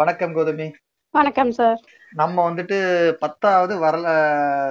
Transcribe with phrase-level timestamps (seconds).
[0.00, 0.64] வணக்கம் கௌதமி.
[1.14, 1.78] வணக்கம் சார்
[2.20, 2.78] நம்ம வந்துட்டு
[3.22, 4.06] பத்தாவது வரல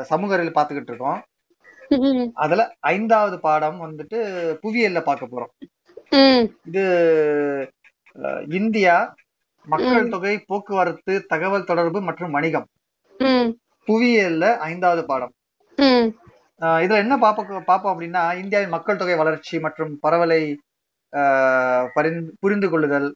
[0.10, 1.22] சமூக அறிவியல் பார்த்துக்கிட்டு இருக்கோம்.
[2.44, 4.18] அதுல ஐந்தாவது பாடம் வந்துட்டு
[4.64, 5.54] புவியியல்ல பார்க்க போறோம்.
[6.70, 6.84] இது
[8.60, 8.96] இந்தியா
[9.68, 10.12] மக்கள்.
[10.14, 12.68] தொகை போக்குவரத்து தகவல் தொடர்பு மற்றும் வணிகம்.
[13.88, 15.34] புவியியல்ல ஐந்தாவது பாடம்.
[16.86, 20.42] இதுல என்ன பார்ப்போம் பார்ப்போம் அப்படின்னா இந்தியாவின் மக்கள் தொகை வளர்ச்சி மற்றும் பரவலை
[21.98, 23.10] பரிந்து கொள்ளுதல்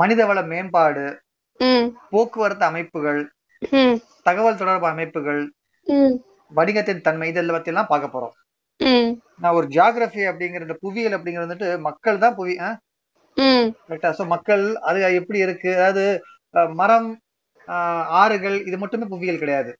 [0.00, 1.04] மனிதவள மேம்பாடு
[2.12, 3.20] போக்குவரத்து அமைப்புகள்
[4.28, 5.42] தகவல் தொடர்பு அமைப்புகள்
[6.52, 8.34] வணிகத்தின் தன்மை இதெல்லாம் பத்தி எல்லாம் பார்க்க போறோம்.
[9.42, 12.54] நான் ஒரு ஜியாகிரபி அப்படிங்கிற இந்த புவியியல் அப்படிங்கிறது வந்துட்டு மக்கள் தான் புவி
[13.88, 15.70] கரெக்டா ஸோ மக்கள் அது எப்படி இருக்கு?
[15.78, 16.04] அதாவது
[16.80, 17.08] மரம்
[18.22, 19.70] ஆறுகள் இது மட்டுமே புவியியல் கிடையாது.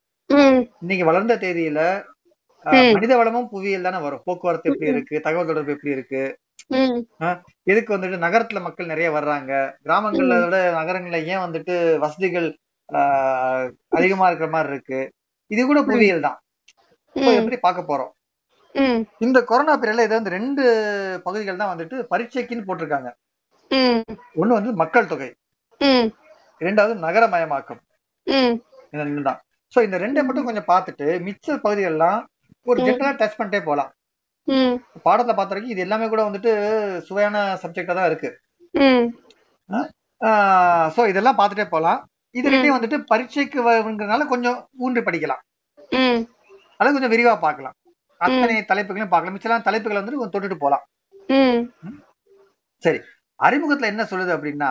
[0.83, 1.81] இன்னைக்கு வளர்ந்த தேதியில.
[2.97, 4.23] மனித வளமும் புவியியல் தானே வரும்.
[4.27, 5.15] போக்குவரத்து எப்படி இருக்கு?
[5.27, 6.23] தகவல் தொடர்பு எப்படி இருக்கு?
[7.67, 9.53] எதுக்கு வந்துட்டு நகரத்துல மக்கள் நிறைய வர்றாங்க?
[9.85, 12.49] கிராமங்கள்ல விட நகரங்கள்ல ஏன் வந்துட்டு வசதிகள்
[12.89, 14.99] ஆஹ், அதிகமா இருக்கிற மாதிரி இருக்கு?
[15.51, 16.39] இது கூட புவியியல் தான்.
[17.39, 18.11] எப்படி பார்க்க போறோம்?
[19.21, 20.63] இந்த கொரோனா பீரியட்ல இது வந்து ரெண்டு
[21.25, 23.11] பகுதிகள் தான் வந்துட்டு பரீட்சைக்குன்னு போட்டிருக்காங்க.
[24.37, 25.31] ஒண்ணு வந்து மக்கள் தொகை.
[26.61, 27.81] இரண்டாவது நகரமயமாக்கம்.
[28.27, 28.55] ம்,
[28.93, 29.41] இந்த ரெண்டு தான்.
[29.73, 32.21] சோ இந்த ரெண்டை மட்டும் கொஞ்சம் பார்த்துட்டு மிச்ச பகுதிகள்லாம்
[32.67, 32.79] ஒரு.
[32.89, 33.91] ஜென்ரலா டச் பண்ணிட்டே போலாம்
[35.07, 36.53] பாடத்தை பார்த்த வரைக்கும் இது எல்லாமே கூட வந்துட்டு
[37.09, 38.31] சுவையான சப்ஜெக்டா தான் இருக்கு.
[40.95, 42.01] சோ இதெல்லாம் பார்த்துட்டே போலாம்
[42.35, 45.43] இது ரெண்டையும் வந்துட்டு பரீட்சைக்கு வருங்கிறதுனால கொஞ்சம் ஊன்றி படிக்கலாம்.
[46.01, 46.21] ம்,
[46.81, 47.77] அதை கொஞ்சம் விரிவா பார்க்கலாம்.
[48.21, 49.37] அத்தனை தலைப்புகளையும் பார்க்கலாம்.
[49.37, 50.85] மிச்சலாம் தலைப்புகளை வந்துட்டு கொஞ்சம் தொட்டுட்டு போலாம்
[52.85, 53.01] சரி.
[53.41, 54.71] அறிமுகத்துல என்ன சொல்லுது அப்படின்னா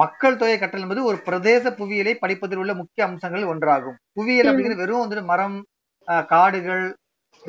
[0.00, 3.96] மக்கள் தொகை கட்டல் என்பது ஒரு பிரதேச புவியியலை படிப்பதில் உள்ள முக்கிய அம்சங்கள் ஒன்றாகும்.
[4.16, 4.48] புவியியல்.
[4.50, 5.56] அப்படிங்கிறது வெறும் வந்துட்டு மரம்
[6.32, 6.84] காடுகள்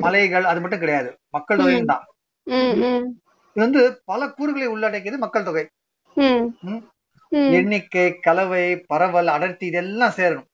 [0.04, 1.10] மலைகள் அது மட்டும் கிடையாது.
[1.34, 2.04] மக்கள் தொகையும் தான்.
[3.52, 5.64] இது வந்து பல கூறுகளை உள்ளடக்கியது மக்கள் தொகை.
[7.58, 10.48] எண்ணிக்கை கலவை பரவல் அடர்த்தி இதெல்லாம் சேரணும்.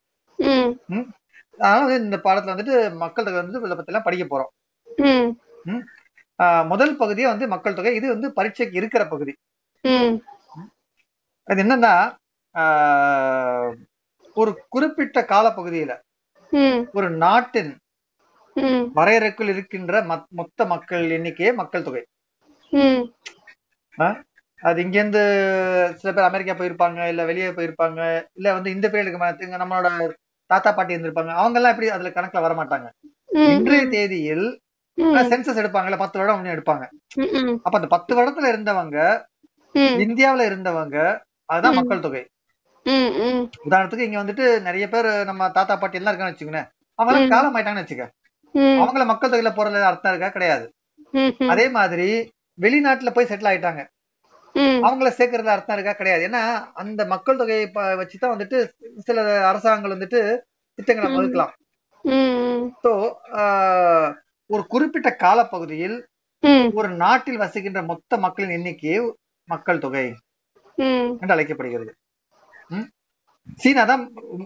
[1.59, 4.53] அதனால வந்து இந்த பாடத்துல வந்துட்டு மக்கள் தொகை வந்து இதை பத்தி எல்லாம் படிக்க போறோம்.
[6.73, 7.93] முதல் பகுதியே வந்து மக்கள் தொகை.
[7.99, 9.35] இது வந்து பரீட்சைக்கு இருக்கிற பகுதி.
[11.49, 11.95] அது என்னன்னா
[14.37, 15.93] ஒரு குறிப்பிட்ட காலப்பகுதியில
[16.99, 17.73] ஒரு நாட்டின்
[18.95, 22.03] வரையறைக்குள் இருக்கின்ற மத்- மொத்த மக்கள் எண்ணிக்கையே மக்கள் தொகை.
[24.61, 25.23] அது இங்க இருந்து
[25.95, 28.01] சில பேர் அமெரிக்கா போயிருப்பாங்க இல்ல வெளியே போயிருப்பாங்க
[28.33, 29.23] இல்ல வந்து இந்த பீரியடுக்கு
[29.59, 29.89] நம்மளோட
[30.51, 32.89] தாத்தா பாட்டி இருந்திருப்பாங்க அவங்க எல்லாம் எப்படி அதுல கணக்குல வர மாட்டாங்க
[33.53, 34.47] இன்றைய தேதியில்
[35.25, 36.85] சென்சஸ் எடுப்பாங்கல்ல பத்து வருடம் முன்ன எடுப்பாங்க.
[37.61, 38.99] அப்ப அந்த பத்து வருடத்துல இருந்தவங்க
[40.01, 40.97] இந்தியாவுல இருந்தவங்க
[41.49, 41.75] அதுதான்.
[41.79, 42.23] மக்கள் தொகை.
[43.65, 46.63] உதாரணத்துக்கு இங்க வந்துட்டு நிறைய பேர் நம்ம தாத்தா பாட்டி எல்லாம் இருக்கான்னு வச்சுக்கோங்க
[46.99, 47.29] அவங்க.
[47.29, 48.07] காலம் ஆயிட்டாங்கன்னு வச்சுக்க.
[48.83, 50.31] அவங்கள மக்கள் தொகையில போறதுல அர்த்தம் இருக்கா?
[50.37, 50.67] கிடையாது.
[51.53, 52.09] அதே மாதிரி
[52.59, 53.83] வெளிநாட்டுல போய் செட்டில் ஆயிட்டாங்க.
[54.87, 55.95] அவங்கள சேர்க்கறதுல அர்த்தம் இருக்கா?
[55.99, 56.23] கிடையாது.
[56.29, 56.43] ஏன்னா
[56.83, 57.65] அந்த மக்கள் தொகையை
[58.01, 58.59] வச்சுதான் வந்துட்டு
[59.09, 59.19] சில
[59.51, 60.21] அரசாங்கங்கள் வந்துட்டு
[60.79, 61.11] திட்டங்களை.
[61.17, 61.53] வகுக்கலாம்.
[62.85, 62.93] ஸோ
[64.51, 65.97] ஒரு குறிப்பிட்ட காலப்பகுதியில்
[66.79, 68.97] ஒரு நாட்டில் வசிக்கின்ற மொத்த மக்களின் எண்ணிக்கையே
[69.49, 70.07] மக்கள் தொகை
[71.23, 71.93] என்று அழைக்கப்படுகிறது?
[73.63, 74.03] சீனா தான்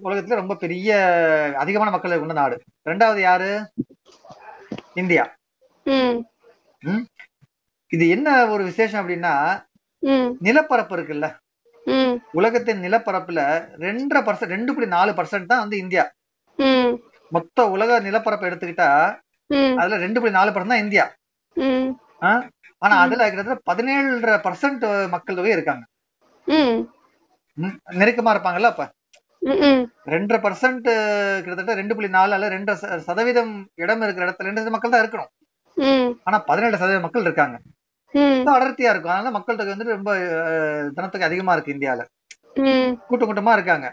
[0.06, 0.90] உலகத்துல ரொம்ப பெரிய
[1.62, 2.56] அதிகமான மக்களை கொண்ட நாடு.
[2.90, 3.50] ரெண்டாவது யாரு?
[4.94, 5.24] இந்தியா.
[7.90, 9.32] இது என்ன ஒரு விசேஷம் அப்படின்னா
[10.40, 11.26] நிலப்பரப்பு இருக்குல்ல?
[12.32, 13.40] உலகத்தின் நிலப்பரப்புல
[13.78, 16.04] ரெண்டரை பர்சன்ட் ரெண்டு புள்ளி நாலு பர்சன்ட் தான் வந்து இந்தியா.
[17.32, 18.88] மொத்த உலக நிலப்பரப்பு எடுத்துக்கிட்டா
[19.78, 21.04] அதுல ரெண்டு புள்ளி நாலு பர்சன்ட் தான் இந்தியா.
[22.22, 22.36] ஆனா.
[23.02, 25.84] அதுல கிட்டத்தட்ட பதினேழரை பர்சன்ட் மக்கள் தொகை இருக்காங்க.
[27.98, 28.84] நெருக்கமா இருப்பாங்கல்ல அப்ப?
[30.12, 30.88] ரெண்டரை பர்சன்ட்
[31.42, 32.72] கிட்டத்தட்ட ரெண்டு புள்ளி நாலு அல்ல ரெண்டு
[33.08, 33.52] சதவீதம்
[33.82, 35.32] இடம் இருக்கிற இடத்துல ரெண்டு மக்கள் தான் இருக்கணும்.
[36.26, 37.56] ஆனா பதினேழு சதவீதம் மக்கள் இருக்காங்க.
[38.56, 39.14] அடர்த்தியா இருக்கும்.
[39.14, 40.12] அதனால மக்கள் தொகை வந்து ரொம்ப
[40.96, 42.02] ஜனத்தொகை அதிகமா இருக்கு இந்தியால.
[43.08, 43.86] கூட்டம் கூட்டமா இருக்காங்க.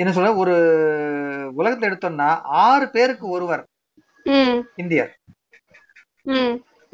[0.00, 0.54] என்ன சொல்ற ஒரு
[1.60, 2.28] உலகத்துல எடுத்தோம்னா
[2.66, 3.64] ஆறு பேருக்கு ஒருவர்
[4.82, 5.12] இந்தியர்.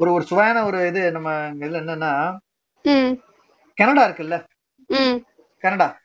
[0.01, 1.29] ஒரு ஒரு சுவையான ஒரு இது நம்ம
[1.63, 2.13] இதுல என்னன்னா
[3.75, 4.43] கனடா இருக்குல்ல?
[5.59, 5.99] கனடா.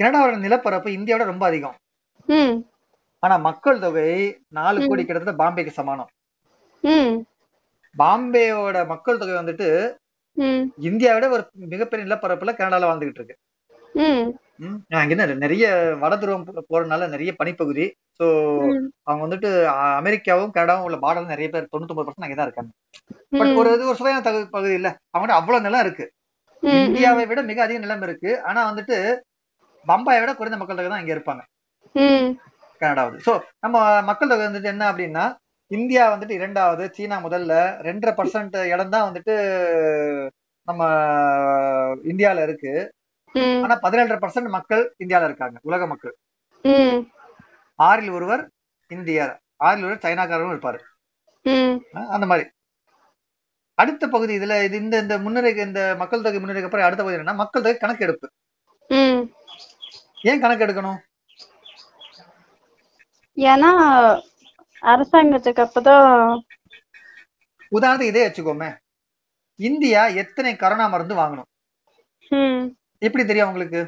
[0.00, 1.74] கனடாவோட நிலப்பரப்பு இந்தியாவோட ரொம்ப அதிகம்.
[3.18, 4.88] ஆனா மக்கள் தொகை நாலு.
[4.88, 6.08] கோடி கிட்டத்தட்ட பாம்பேக்கு சமானம்.
[7.98, 9.94] பாம்பேயோட மக்கள் தொகை வந்துட்டு
[10.32, 13.36] ம், இந்தியாவை விட ஒரு மிகப்பெரிய நிலப்பரப்புல கனடால வாழ்ந்துகிட்டு இருக்கு.
[14.88, 17.94] அங்க என்ன நிறைய வட துருவம் போ- போறதுனால நிறைய பனிப்பகுதி.
[18.22, 19.64] சோ அவங்க வந்துட்டு
[19.94, 22.70] அமெரிக்காவும் கனடாவும் உள்ள பார்டர்ல நிறைய பேர் தொண்ணூத்தி பர்சன்ட் அங்கதான் இருக்காங்க.
[23.30, 24.96] பட் ஒரு இது ஒரு சுவையான பகுதி இல்ல.
[25.18, 26.12] அவங்ககிட்ட அவ்வளவு நிலம் இருக்கு.
[26.62, 28.30] இந்தியாவை விட மிக அதிக நிலம் இருக்கு.
[28.48, 28.96] ஆனா வந்துட்டு
[29.86, 31.42] பம்பாயை விட குறைந்த மக்கள் தொகை தான் இங்க இருப்பாங்க.
[32.82, 33.16] கனடாவது.
[33.26, 33.32] சோ
[33.64, 33.76] நம்ம
[34.08, 35.24] மக்கள் தொகை வந்துட்டு என்ன அப்படின்னா
[35.70, 37.54] இந்தியா வந்துட்டு இரண்டாவது சீனா முதல்ல.
[37.88, 39.34] ரெண்டரை பர்சன்ட் இடம் தான் வந்துட்டு
[40.68, 40.88] நம்ம
[42.12, 42.72] இந்தியால இருக்கு.
[43.64, 46.14] ஆனா பதினேழரை பர்சன்ட் மக்கள் இந்தியால இருக்காங்க உலக மக்கள்.
[47.78, 48.42] ஆறில் ஒருவர்
[48.90, 49.34] இந்தியர்
[49.66, 50.80] ஆறில் ஒருவர் சைனாக்காரரும் இருப்பாரு.
[52.14, 52.46] அந்த மாதிரி.
[53.80, 57.40] அடுத்த பகுதி இதுல இது இந்த இந்த முன்னுரை இந்த மக்கள் தொகை முன்னுரைக்கு அப்புறம் அடுத்த பகுதி என்னன்னா
[57.42, 58.26] மக்கள் தொகை கணக்கெடுப்பு.
[60.30, 60.98] ஏன் கணக்கெடுக்கணும்?
[63.50, 63.70] ஏன்னா
[64.92, 66.08] அரசாங்கத்துக்கு அப்பதான்
[67.76, 68.70] உதாரணத்துக்கு இதே வச்சுக்கோமே.
[69.68, 71.48] இந்தியா எத்தனை கரோனா மருந்து வாங்கணும்?
[73.06, 73.82] எப்படி தெரியும் உங்களுக்கு?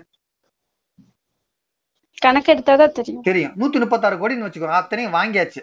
[2.26, 3.22] கணக்கெடுத்தாதான் தெரியும்.
[3.28, 3.54] தெரியும்.
[3.60, 4.80] நூத்தி முப்பத்தாறு கோடின்னு வச்சுக்கோங்க.
[4.80, 5.62] அத்தனையும் வாங்கியாச்சு.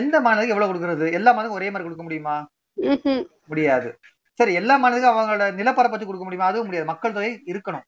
[0.00, 1.06] எந்த மாநிலத்துக்கு எவ்வளவு கொடுக்கறது?
[1.18, 2.36] எல்லா மாநிலத்துக்கும் ஒரே மாதிரி கொடுக்க முடியுமா.
[3.50, 3.88] முடியாது.
[4.38, 6.48] சரி எல்லா மாநிலத்துக்கும் அவங்களோட நிலப்பரப்பு வச்சு கொடுக்க முடியுமா?
[6.50, 6.90] அதுவும் முடியாது.
[6.92, 7.84] மக்கள் தொகை இருக்கணும்.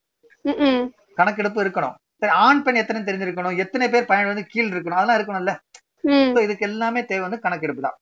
[1.21, 1.97] கணக்கெடுப்பு இருக்கணும்.
[2.23, 3.57] சரி ஆண் பெண் எத்தனை தெரிஞ்சிருக்கணும்?
[3.65, 5.01] எத்தனை பேர் பயன் வந்து கீழ் இருக்கணும்?
[5.01, 5.55] அதெல்லாம் இருக்கணும்ல.
[6.47, 7.99] இதுக்கு எல்லாமே தேவை வந்து கணக்கெடுப்பு தான்.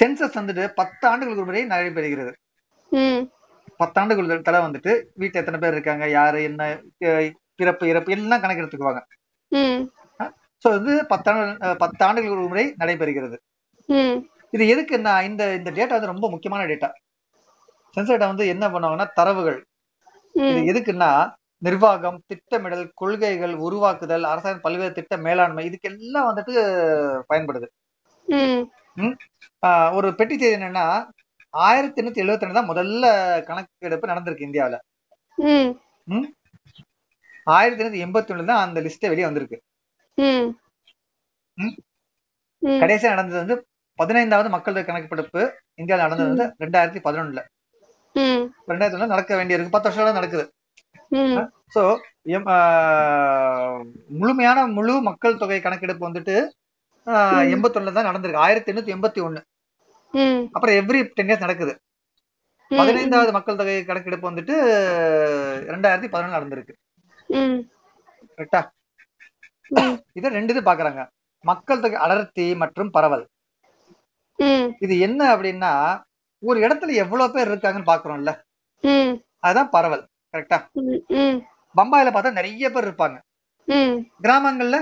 [0.00, 2.32] சென்சஸ் வந்துட்டு பத்து ஆண்டுகளுக்கு ஒரு முறை நடைபெறுகிறது
[2.92, 3.22] ம்.
[3.80, 6.04] பத்தாண்டுகள் தலை வந்துட்டு வீட்டுல எத்தனை பேர் இருக்காங்க?
[6.18, 6.38] யாரு?
[6.48, 6.62] என்ன?
[7.60, 9.02] பிறப்பு இறப்பு எல்லாம் கணக்கெடுத்துக்குவாங்க
[10.64, 13.36] சோ இது பத்தாண்டு பத்து ஆண்டுகளுக்கு ஒரு முறை நடைபெறுகிறது.
[14.54, 16.88] இது எதுக்குன்னா இந்த இந்த டேட்டா வந்து ரொம்ப முக்கியமான டேட்டா
[17.94, 19.58] சென்சஸ் டேட்டா வந்து என்ன பண்ணுவாங்கன்னா தரவுகள்.
[20.50, 21.10] இது எதுக்குன்னா
[21.66, 26.54] நிர்வாகம் திட்டமிடல் கொள்கைகள் உருவாக்குதல் அரசாங்க பல்வேறு திட்ட மேலாண்மை இதுக்கெல்லாம் வந்துட்டு
[27.30, 27.68] பயன்படுது.
[29.98, 30.86] ஒரு பெட்டி செய்தி என்னன்னா
[31.54, 33.04] ஆயிரத்தி எண்ணூத்தி எழுபத்தி ரெண்டு தான் முதல்ல
[33.48, 34.78] கணக்கெடுப்பு நடந்திருக்கு இந்தியாவுல.
[37.56, 39.58] ஆயிரத்தி எண்ணூத்தி எண்பத்தி ஒண்ணுல தான் அந்த லிஸ்டே வெளியே வந்திருக்கு.
[42.82, 43.56] கடைசியா நடந்தது வந்து
[44.00, 45.40] பதினைந்தாவது மக்கள் தொகை கணக்கெடுப்பு
[45.80, 47.40] இந்தியாவில் நடந்தது வந்து ரெண்டாயிரத்தி பதினொன்னுல.
[48.70, 49.74] ரெண்டாயிரத்தி ஒண்ணுல நடக்க வேண்டியிருக்கு.
[49.74, 50.44] பத்து வருஷம் நடக்குது.
[51.74, 51.82] சோ
[54.20, 56.36] முழுமையான முழு மக்கள் தொகை கணக்கெடுப்பு வந்துட்டு.
[57.54, 58.42] எண்பத்தொன்னுல தான் நடந்திருக்கு.
[58.46, 59.40] ஆயிரத்தி எண்ணூத்தி எண்பத்தி ஒண்ணு
[60.22, 60.42] ம்.
[60.54, 61.72] அப்புறம் எவ்ரி டென் இயர்ஸ் நடக்குது.
[62.70, 64.54] பதினைந்தாவது மக்கள் தொகை கணக்கெடுப்பு வந்துட்டு
[65.72, 66.74] ரெண்டாயிரத்தி பதினொன்று நடந்திருக்கு.
[68.38, 68.60] கரெக்டா?
[70.18, 71.02] இதை ரெண்டு இது பாக்குறாங்க.
[71.50, 73.24] மக்கள் தொகை அடர்த்தி மற்றும் பரவல்.
[74.84, 75.72] இது என்ன அப்படின்னா
[76.42, 78.32] ஒரு இடத்துல எவ்வளவு பேர் இருக்காங்கன்னு பாக்குறோம்ல
[79.44, 80.04] அதுதான் பரவல்
[80.34, 80.58] கரெக்டா
[81.74, 83.16] பம்பாயில பார்த்தா நிறைய பேர் இருப்பாங்க.
[84.24, 84.76] கிராமங்கள்ல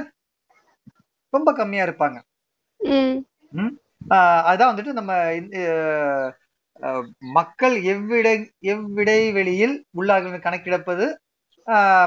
[1.33, 2.19] ரொம்ப கம்மியா இருப்பாங்க.
[4.49, 5.13] அதுதான் வந்துட்டு நம்ம
[7.39, 8.35] மக்கள் எவ்விடை
[8.73, 11.07] எவ்விடைவெளியில் உள்ளார்கள் கணக்கெடுப்பது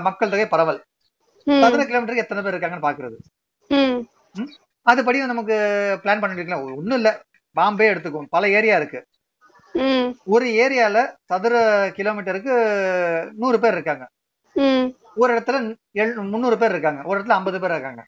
[0.08, 0.80] மக்கள் தொகை பரவல்.
[1.48, 3.18] சதுர கிலோமீட்டருக்கு எத்தனை பேர் இருக்காங்கன்னு பாக்குறது
[4.86, 5.56] அதுபடி நமக்கு
[6.04, 7.10] பிளான் பண்ணிருக்கலாம் ஒண்ணும் இல்ல.
[7.54, 9.08] பாம்பே எடுத்துக்கும் பல ஏரியா இருக்கு.
[10.26, 11.54] ஒரு ஏரியால சதுர
[11.90, 12.54] கிலோமீட்டருக்கு
[13.32, 14.10] நூறு பேர் இருக்காங்க.
[15.16, 15.76] ஒரு இடத்துல
[16.16, 17.02] முந்நூறு பேர் இருக்காங்க.
[17.06, 18.06] ஒரு இடத்துல ஐம்பது பேர் இருக்காங்க.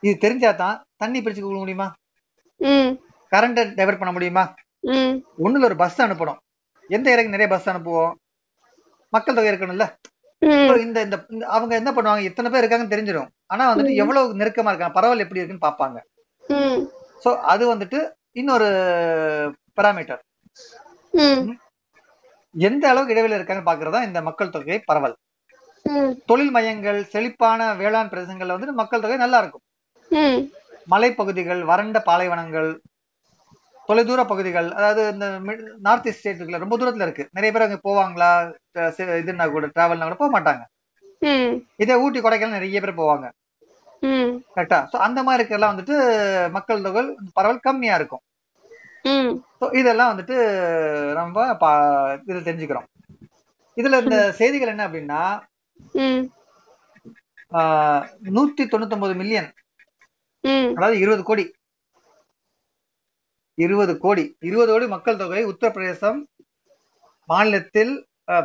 [0.00, 1.94] இது தெரிஞ்சாதான் தண்ணி பிரிச்சு கொடுக்க முடியுமா?
[2.56, 2.92] ம்.
[3.30, 4.54] கரண்ட்டை டைவர்ட் பண்ண முடியுமா?
[5.38, 6.36] ஒண்ணுல ஒரு பஸ் அனுப்பணும்.
[6.88, 8.12] எந்த ஏரியாக்கு நிறைய பஸ் அனுப்புவோம்?
[9.08, 9.84] மக்கள் தொகை இருக்கணும்ல.
[10.78, 12.22] இந்த இந்த அவங்க என்ன பண்ணுவாங்க?
[12.22, 13.28] எத்தனை பேர் இருக்காங்கன்னு தெரிஞ்சிடும்.
[13.46, 13.94] ஆனா வந்துட்டு.
[13.94, 14.90] எவ்வளவு நெருக்கமா இருக்காங்க?
[14.90, 15.98] பரவல் எப்படி இருக்குன்னு பாப்பாங்க
[17.22, 17.98] சோ அது வந்துட்டு
[18.40, 18.68] இன்னொரு
[19.78, 20.22] பாராமீட்டர்
[22.54, 25.14] எந்த அளவுக்கு இடைவெளி இருக்காங்கன்னு பாக்குறதா இந்த மக்கள் தொகை பரவல்.
[26.30, 29.64] தொழில் மையங்கள் செழிப்பான வேளாண் பிரதேசங்கள்ல வந்துட்டு மக்கள் தொகை நல்லா இருக்கும்.
[30.92, 32.70] மலைப்பகுதிகள் வறண்ட பாலைவனங்கள்
[33.88, 35.26] தொலைதூர பகுதிகள் அதாவது இந்த
[35.86, 37.24] நார்த் ஈஸ்ட் ஸ்டேட் இருக்குல்ல ரொம்ப தூரத்துல இருக்கு.
[37.36, 38.30] நிறைய பேர் அங்க போவாங்களா
[39.22, 40.62] இதுன்னா கூட டிராவல்னா கூட போக மாட்டாங்க.
[41.82, 43.26] இதே ஊட்டி கொடைக்கானல் நிறைய பேர் போவாங்க.
[44.54, 44.78] கரெக்டா.
[44.92, 45.96] சோ அந்த மாதிரி இருக்கிறதெல்லாம் வந்துட்டு
[46.56, 47.02] மக்கள் தொகை
[47.36, 48.22] பரவல் கம்மியா இருக்கும்.
[49.60, 50.36] ஸோ இதெல்லாம் வந்துட்டு
[51.18, 51.70] நம்ம பா
[52.26, 52.88] இதில் தெரிஞ்சுக்கிறோம்.
[53.76, 55.22] இதுல இந்த செய்திகள் என்ன அப்படின்னா
[58.36, 59.48] நூத்தி தொண்ணூத்தொன்பது மில்லியன்
[60.44, 60.70] ம்.
[60.76, 61.44] அதாவது இருபது கோடி.
[63.58, 64.24] இருபது கோடி.
[64.48, 66.20] இருபது கோடி மக்கள் தொகை உத்தரப்பிரதேசம்
[67.28, 67.92] மாநிலத்தில்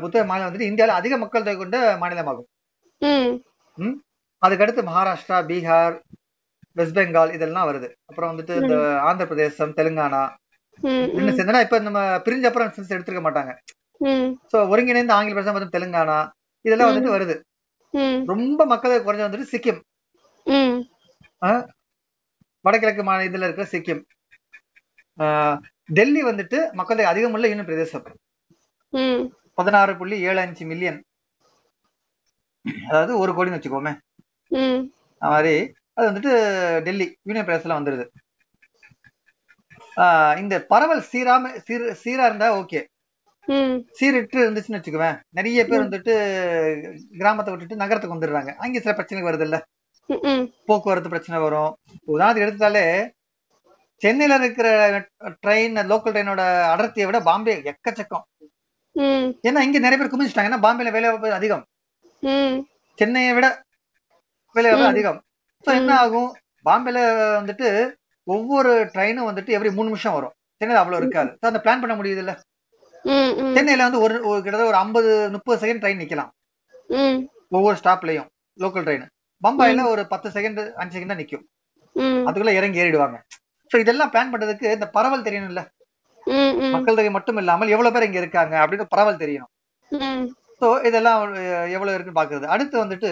[0.04, 2.50] உத்தர மாநிலம் வந்துட்டு இந்தியாவில் அதிக மக்கள் தொகை கொண்ட மாநிலமாகும்.
[4.42, 5.96] அதுக்கடுத்து மகாராஷ்டிரா பீகார்
[6.78, 7.88] வெஸ்ட் பெங்கால் இதெல்லாம் வருது.
[8.10, 8.76] அப்புறம் வந்துட்டு இந்த
[9.08, 10.24] ஆந்திர பிரதேசம் தெலுங்கானா
[11.18, 13.54] இன்னும் சேர்ந்தனா இப்ப நம்ம பிரிஞ்ச அப்புறம் எடுத்துக்க மாட்டாங்க.
[14.52, 16.18] சோ ஒருங்கிணைந்த ஆங்கில பிரதேசம் மற்றும் தெலுங்கானா.
[16.66, 17.36] இதெல்லாம் வந்துட்டு வருது.
[18.32, 19.82] ரொம்ப மக்கள் தொகை குறைஞ்ச வந்துட்டு சிக்கிம்.
[22.66, 24.02] வடகிழக்கு மாநில இதுல இருக்கிற சிக்கிம்.
[25.98, 28.06] டெல்லி வந்துட்டு மக்கள் தொகை அதிகம் உள்ள யூனியன் பிரதேசம்.
[29.60, 31.00] பதினாறு புள்ளி ஏழு அஞ்சு மில்லியன்
[32.90, 33.94] அதாவது ஒரு கோடின்னு வச்சுக்கோமே.
[35.20, 36.34] மாதிரி அது வந்துட்டு
[36.82, 38.06] டெல்லி யூனியன் பிரதேசத்துல வந்துருது.
[39.96, 42.82] ஆஹ் இந்த பரவல் சீராம சீர் சீரா இருந்தா ஓகே.
[43.98, 45.20] சீரிட்டு இருந்துச்சுன்னு வச்சுக்குவேன்.
[45.30, 46.14] நிறைய பேர் வந்துட்டு
[47.18, 48.52] கிராமத்தை விட்டுட்டு நகரத்துக்கு வந்துடுறாங்க.
[48.56, 49.58] அங்க சில பிரச்சனைகள் வருது இல்ல
[50.66, 51.72] போக்குவரத்து பிரச்சனை வரும்.
[52.08, 52.86] உதாரணத்துக்கு எடுத்துட்டாலே
[54.02, 54.68] சென்னையில இருக்கிற
[55.46, 56.42] ட்ரெயின் லோக்கல் ட்ரெயினோட
[56.74, 58.26] அடர்த்தியை விட பாம்பே எக்கச்சக்கம்.
[59.48, 61.64] ஏன்னா இங்க நிறைய பேர் குமிச்சிட்டாங்க ஏன்னா பாம்பேல வேலை வாய்ப்பு அதிகம்.
[63.00, 63.48] சென்னையை விட
[64.58, 64.72] வேலை.
[64.90, 65.20] அதிகம்.
[65.68, 66.30] ஸோ என்ன ஆகும்?
[66.66, 67.00] பாம்பேல
[67.40, 67.68] வந்துட்டு
[68.28, 70.34] ஒவ்வொரு ட்ரெயினும் வந்துட்டு எவ்ரி மூணு நிமிஷம் வரும்.
[70.62, 71.30] சென்னையில அவ்வளவு இருக்காது.
[71.42, 72.34] ஸோ அந்த பிளான் பண்ண முடியுது இல்ல
[73.56, 76.32] சென்னையில வந்து ஒரு கிட்டத்தட்ட ஒரு ஐம்பது முப்பது செகண்ட் ட்ரெயின் நிக்கலாம்.
[77.58, 79.06] ஒவ்வொரு ஸ்டாப்லயும் லோக்கல் ட்ரெயின்
[79.42, 81.46] பம்பாயில ஒரு பத்து செகண்ட் அஞ்சு செகண்ட் தான் நிக்கும்.
[82.28, 83.18] அதுக்குள்ள இறங்கி ஏறிடுவாங்க.
[83.72, 85.62] ஸோ இதெல்லாம் பிளான் பண்றதுக்கு இந்த பரவல் தெரியணும்ல?
[86.28, 89.52] ம், ம், மக்கள் தொகை மட்டும் இல்லாமல் எவ்வளவு பேர் இங்க இருக்காங்க அப்படின்னு பரவல் தெரியணும்.
[90.62, 91.20] ஸோ இதெல்லாம்
[91.76, 93.10] எவ்வளவு இருக்குன்னு பாக்குறது அடுத்து வந்துட்டு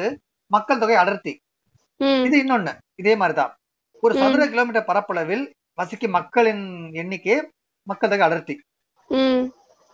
[0.48, 1.42] மக்கள் தொகை அடர்த்தி.
[2.24, 2.78] இது இன்னொன்னு.
[2.96, 3.56] இதே மாதிரிதான்.
[4.02, 4.16] ஒரு.
[4.16, 7.52] சதுர கிலோமீட்டர் பரப்பளவில் வசிக்கும் மக்களின் எண்ணிக்கை
[7.84, 8.62] மக்கள் தொகை அடர்த்தி.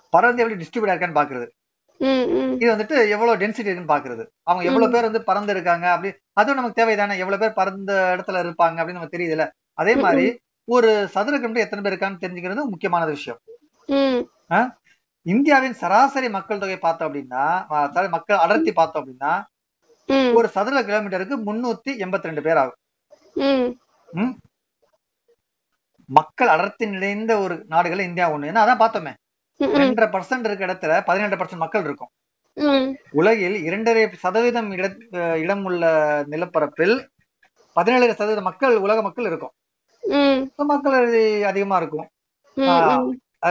[0.09, 1.47] பறந்து எப்படி டிஸ்ட்ரிபியூட் இருக்கான்னு பாக்குறது.
[2.53, 4.27] இது வந்துட்டு எவ்வளவு டென்சிட்டி இருக்குன்னு பாக்குறது.
[4.43, 7.17] அவங்க எவ்வளவு பேர் வந்து பறந்து இருக்காங்க அப்படி அதுவும் நமக்கு தேவைதானே.
[7.17, 9.51] எவ்வளவு பேர் பறந்த இடத்துல இருப்பாங்க அப்படின்னு நமக்கு தெரியுதுல்ல.
[9.73, 13.39] அதே மாதிரி ஒரு சதுர கிலோமீட்டர் எத்தனை பேர் இருக்கான்னு தெரிஞ்சுக்கிறது முக்கியமான விஷயம்.
[15.21, 19.43] இந்தியாவின் சராசரி மக்கள் தொகை பார்த்தோம் அப்படின்னா மக்கள் அடர்த்தி பார்த்தோம் அப்படின்னா
[20.37, 22.79] ஒரு சதுர கிலோமீட்டருக்கு முன்னூத்தி எண்பத்தி ரெண்டு பேர் ஆகும்.
[26.17, 28.49] மக்கள் அடர்த்தி நிறைந்த ஒரு நாடுகள் இந்தியா ஒண்ணு.
[28.51, 29.13] ஏன்னா அதான் பார்த்தோமே.
[29.81, 32.11] ரெண்டரை பர்சன்ட் இருக்க இடத்துல பதினெட்டு பர்சன்ட் மக்கள் இருக்கும்.
[33.19, 34.85] உலகில் இரண்டரை சதவீதம் இட
[35.43, 35.83] இடம் உள்ள
[36.33, 36.95] நிலப்பரப்பில்
[37.75, 39.53] பதினேழு சதவீத மக்கள் உலக மக்கள் இருக்கும்.
[40.71, 42.07] மக்கள் அது அதிகமா இருக்கும்.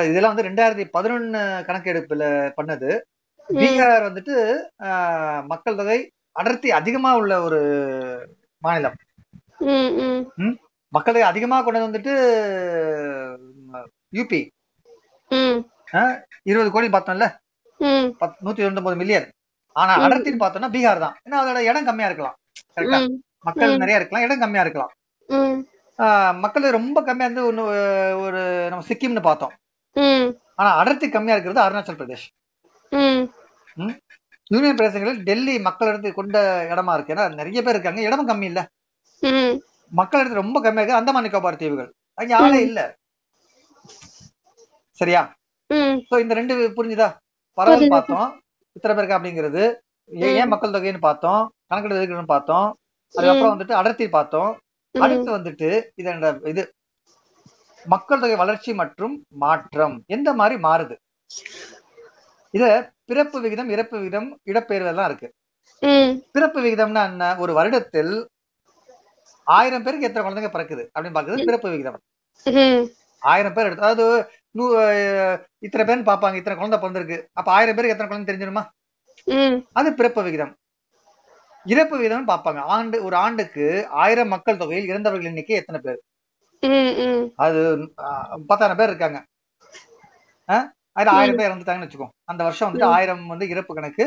[0.09, 2.25] இதெல்லாம் வந்து ரெண்டாயிரத்தி பதினொன்னு கணக்கெடுப்புல
[2.59, 2.91] பண்ணது.
[3.49, 4.35] பீகார் வந்துட்டு
[5.53, 6.01] மக்கள் தொகை
[6.41, 7.61] அடர்த்தி அதிகமா உள்ள ஒரு
[8.65, 8.97] மாநிலம்.
[10.95, 12.13] மக்கள் தொகை அதிகமா கொண்டது வந்துட்டு
[14.19, 14.41] யூபி.
[16.51, 17.27] இருபது கோடி பார்த்தோம்ல?
[18.45, 19.29] நூத்தி இருபத்தொன்பது மில்லியன்
[19.81, 19.93] ஆனா.
[20.07, 21.17] அடர்த்தின்னு பார்த்தோம்னா பீகார் தான்.
[21.29, 22.37] ஏன்னா அதோட இடம் கம்மியா இருக்கலாம்.
[22.75, 22.99] கரெக்டா
[23.49, 23.73] மக்கள்.
[23.83, 24.27] நிறைய இருக்கலாம்.
[24.27, 24.93] இடம் கம்மியா இருக்கலாம்.
[26.45, 27.65] மக்கள் ரொம்ப கம்மியா இருந்து ஒண்ணு
[28.25, 28.43] ஒரு
[28.73, 29.55] நம்ம சிக்கிம்னு பார்த்தோம்.
[30.61, 32.27] ஆனா அடர்த்தி கம்மியா இருக்கிறது அருணாச்சல் பிரதேஷ்.
[34.53, 36.39] யூனியன் பிரதேசங்களில் டெல்லி மக்கள் இடத்து கொண்ட
[36.73, 37.15] இடமா இருக்கு.
[37.15, 38.01] ஏன்னா நிறைய பேர் இருக்காங்க.
[38.09, 38.61] இடமும் கம்மி இல்ல.
[40.01, 41.01] மக்கள் இடத்து ரொம்ப கம்மியா இருக்கு.
[41.01, 41.91] அந்தமான் நிக்கோபார் தீவுகள்.
[42.21, 42.81] அங்க ஆளே இல்ல.
[45.01, 45.23] சரியா?
[46.25, 47.09] இந்த ரெண்டு புரிஞ்சுதா?
[47.59, 47.95] பரவல்.
[47.95, 48.29] பார்த்தோம்.
[48.77, 49.63] இத்தனை பேருக்கு அப்படிங்கிறது.
[50.41, 51.43] ஏன் மக்கள் தொகைன்னு பார்த்தோம்.
[51.71, 52.69] கணக்கெடு இருக்குன்னு பார்த்தோம்.
[53.15, 54.51] அதுக்கப்புறம் வந்துட்டு அடர்த்தி பார்த்தோம்.
[54.95, 55.69] அடுத்து வந்துட்டு
[56.01, 56.63] இது இந்த இது
[57.93, 59.15] மக்கள் தொகை வளர்ச்சி மற்றும்
[59.45, 59.95] மாற்றம்.
[60.17, 60.95] எந்த மாதிரி மாறுது?
[62.57, 62.65] இத
[63.11, 65.29] பிறப்பு விகிதம் இறப்பு விகிதம் இடப்பெயர்வு எல்லாம் இருக்கு.
[66.37, 67.25] பிறப்பு விகிதம்னா என்ன?
[67.43, 68.13] ஒரு வருடத்தில்
[69.47, 71.99] ஆயிரம் பேருக்கு எத்தனை குழந்தைங்க பிறக்குது அப்படின்னு பாக்குறது பிறப்பு விகிதம்.
[73.23, 74.07] ஆயிரம் பேர் எடுத்து அதாவது
[74.59, 74.65] நூ
[75.67, 77.19] இத்தனை பேர்னு பார்ப்பாங்க இத்தனை குழந்தை பிறந்திருக்கு.
[77.39, 78.65] அப்ப ஆயிரம் பேருக்கு எத்தனை குழந்தை தெரிஞ்சிருமா
[79.79, 80.53] அது பிறப்பு விகிதம்.
[81.67, 82.61] இறப்பு விகிதம் பார்ப்பாங்க.
[82.75, 83.67] ஆண்டு ஒரு ஆண்டுக்கு
[84.03, 86.01] ஆயிரம் மக்கள் தொகையில் இறந்தவர்கள் எண்ணிக்கை எத்தனை பேர்?
[87.47, 87.61] அது
[88.51, 89.21] பத்தாயிரம் பேர் இருக்காங்க.
[90.97, 92.09] அதுல ஆயிரம் பேர் இறந்துட்டாங்கன்னு வச்சுக்கோ.
[92.31, 94.05] அந்த வருஷம் வந்துட்டு ஆயிரம் வந்து இறப்பு கணக்கு.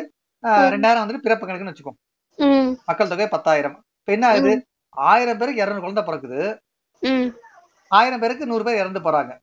[0.74, 1.94] ரெண்டாயிரம் வந்துட்டு பிறப்பு கணக்குன்னு வச்சுக்கோ.
[2.90, 3.76] மக்கள் தொகை பத்தாயிரம்.
[4.00, 4.54] இப்ப என்ன ஆகுது?
[5.12, 6.40] ஆயிரம் பேருக்கு இருநூறு குழந்தை பிறக்குது.
[7.92, 9.34] ஆயிரம் பேருக்கு நூறு பேர் இறந்து போறாங்க.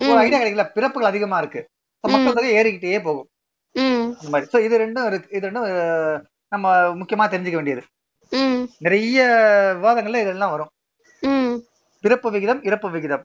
[0.00, 0.64] ஒரு ஐடியா கிடைக்கல.
[0.76, 1.60] பிறப்புகள் அதிகமா இருக்கு.
[2.04, 3.28] மக்கள் தொகை ஏறிக்கிட்டே போகும்.
[4.18, 4.50] அந்த மாதிரி.
[4.52, 5.28] சோ இது ரெண்டும் இருக்கு.
[5.36, 5.66] இது ரெண்டும்
[6.54, 7.82] நம்ம முக்கியமா தெரிஞ்சுக்க வேண்டியது.
[8.86, 9.18] நிறைய
[9.80, 10.70] விவாதங்கள்ல இதெல்லாம் வரும்.
[12.04, 13.24] பிறப்பு விகிதம் இறப்பு விகிதம்.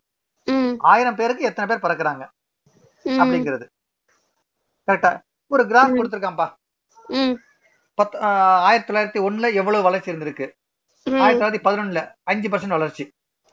[0.91, 2.23] ஆயிரம் பேருக்கு எத்தனை பேர் பிறக்குறாங்க?
[3.05, 3.65] அப்படிங்கிறது.
[4.87, 5.11] கரெக்டா
[5.47, 6.47] ஒரு கிராஃப் கொடுத்துருக்கான்ப்பா.
[7.07, 7.35] ம்,
[7.97, 10.47] பத் ஆயிரத்தி தொள்ளாயிரத்தி ஒண்ணுல எவ்வளவு வளர்ச்சி இருந்திருக்கு?
[11.23, 13.03] ஆயிரத்தி தொள்ளாயிரத்தி பதினொன்னுல அஞ்சு பர்சன்ட் வளர்ச்சி.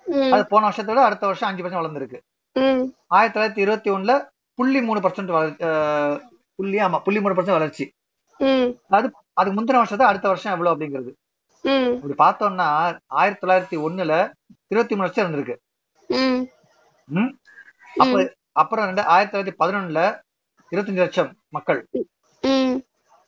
[0.06, 2.20] அது போன வருஷத்தை விட அடுத்த வருஷம் அஞ்சு பர்சன்ட் வளர்ந்துருக்கு.
[3.06, 4.12] ஆயிரத்தி தொள்ளாயிரத்தி இருபத்தி ஒண்ணுல
[4.54, 5.32] புள்ளி மூணு பர்சன்ட்
[6.54, 7.84] புள்ளி ஆமா புள்ளி மூணு பர்சன்ட் வளர்ச்சி.
[8.38, 11.10] ம், அதுக்கு முந்தின வருஷத்தை அடுத்த வருஷம் எவ்வளவு அப்படிங்கிறது?
[11.94, 12.66] இப்படி பார்த்தோம்னா
[13.06, 14.12] ஆயிரத்தி தொள்ளாயிரத்தி ஒண்ணுல
[14.66, 15.56] இருபத்தி மூணு லட்சம் இருந்திருக்கு?
[18.02, 18.14] அப்ப
[18.60, 20.00] அப்புறம் ரெண்டு ஆயிரத்தி தொள்ளாயிரத்தி பதினொன்னுல
[20.70, 21.80] இருபத்தஞ்சு லட்சம் மக்கள்.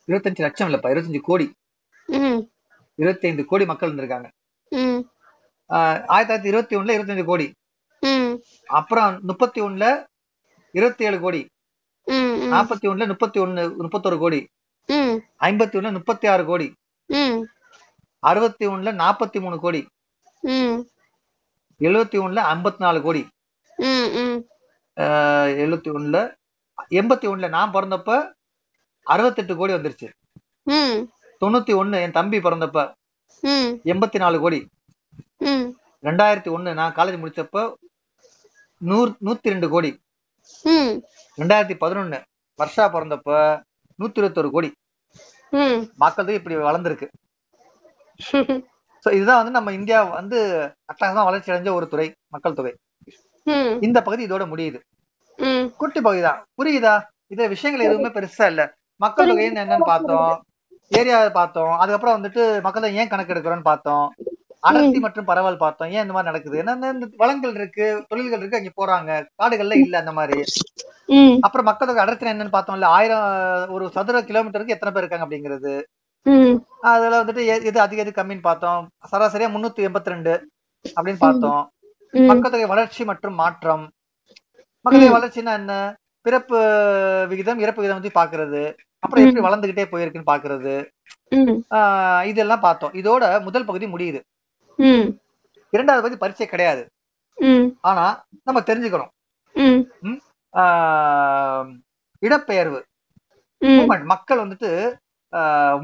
[0.07, 1.47] இருபத்தஞ்சு லட்சம் இல்லப்பா இருபத்தஞ்சு கோடி.
[3.01, 4.29] இருபத்தி ஐந்து கோடி மக்கள் இருந்திருக்காங்க.
[6.13, 7.47] ஆயிரத்தி தொள்ளாயிரத்தி இருபத்தி ஒண்ணுல இருபத்தஞ்சு கோடி.
[8.79, 9.85] அப்புறம் முப்பத்தி ஒண்ணுல
[10.71, 11.41] இருபத்தி ஏழு கோடி.
[12.53, 14.41] நாற்பத்தி ஒண்ணுல முப்பத்தி ஒண்ணு முப்பத்தொரு கோடி.
[15.49, 16.67] ஐம்பத்தி ஒண்ணுல முப்பத்தி ஆறு கோடி.
[18.29, 19.79] அறுபத்தி ஒண்ணுல நாற்பத்தி மூணு கோடி
[21.87, 23.21] எழுபத்தி ஒண்ணுல ஐம்பத்தி நாலு கோடி
[25.63, 26.17] எழுபத்தி ஒண்ணுல
[26.99, 28.09] எண்பத்தி ஒண்ணுல நான் பிறந்தப்ப
[29.07, 30.07] அறுபத்தெட்டு கோடி வந்துருச்சு.
[31.41, 32.79] தொண்ணூத்தி ஒண்ணு என் தம்பி பிறந்தப்ப
[33.91, 34.59] எண்பத்தி நாலு கோடி.
[36.03, 37.63] ரெண்டாயிரத்தி ஒண்ணு நான் காலேஜ் முடிச்சப்ப
[38.81, 39.91] நூறு நூத்தி ரெண்டு கோடி.
[41.37, 42.19] ரெண்டாயிரத்தி பதினொன்னு
[42.59, 43.29] வருஷா பிறந்தப்ப
[43.99, 44.69] நூத்தி இருபத்தொரு கோடி.
[46.03, 47.07] மக்கள் தொகை இப்படி வளர்ந்துருக்கு.
[49.03, 50.39] சோ இதுதான் வந்து நம்ம இந்தியா வந்து
[50.91, 52.73] அட்டகாசமா வளர்ச்சி அடைஞ்ச ஒரு துறை மக்கள் தொகை.
[53.87, 54.79] இந்த பகுதி இதோட முடியுது.
[55.81, 56.39] குட்டி பகுதி தான்.
[56.59, 56.95] புரியுதா?
[57.33, 58.63] இது விஷயங்கள் எதுவுமே பெருசா இல்ல.
[59.03, 60.31] மக்கள் தொகைன்னு என்னன்னு பார்த்தோம்.
[60.99, 61.73] ஏரியா பார்த்தோம்.
[61.81, 64.05] அதுக்கப்புறம் வந்துட்டு மக்கள் தொகை ஏன் கணக்கு எடுக்கிறோம்னு பார்த்தோம்.
[64.69, 65.91] அடர்த்தி மற்றும் பரவல் பார்த்தோம்.
[65.95, 66.57] ஏன் இந்த மாதிரி நடக்குது?
[66.95, 69.11] இந்த வளங்கள் இருக்கு தொழில்கள் இருக்கு அங்க போறாங்க.
[69.41, 70.41] காடுகள்ல இல்ல அந்த மாதிரி.
[71.45, 73.25] அப்புறம் மக்கள் தொகை அடர்த்தி என்னன்னு பார்த்தோம்ல ஆயிரம்
[73.75, 75.73] ஒரு சதுர கிலோமீட்டருக்கு எத்தனை பேர் இருக்காங்க அப்படிங்கிறது.
[76.91, 78.81] அதுல வந்துட்டு எது அதிக எது கம்மின்னு பார்த்தோம்.
[79.11, 80.33] சராசரியா முன்னூத்தி எண்பத்தி ரெண்டு
[80.99, 81.63] அப்படின்னு பார்த்தோம்.
[82.11, 82.25] ம்.
[82.25, 83.91] மக்கள் தொகை வளர்ச்சி மற்றும் மாற்றம்.
[84.81, 85.95] மக்கள் தொகை வளர்ச்சின்னா என்ன?
[86.21, 86.57] பிறப்பு
[87.29, 88.75] விகிதம் இறப்பு விகிதம் வந்து பாக்குறது.
[88.99, 92.23] அப்புறம் எப்படி வளர்ந்துகிட்டே போயிருக்குன்னு பாக்குறது.
[92.25, 92.91] இதெல்லாம் பார்த்தோம்.
[92.93, 94.21] இதோட முதல் பகுதி முடியுது.
[95.71, 96.89] இரண்டாவது பகுதி பரீட்சை கிடையாது.
[97.81, 99.09] ஆனா நம்ம தெரிஞ்சுக்கணும்.
[100.01, 100.19] ம்.
[100.53, 101.79] ஆஹ்
[102.21, 102.81] இடப்பெயர்வு.
[103.61, 104.03] மூமெண்ட்.
[104.03, 104.93] மக்கள் வந்துட்டு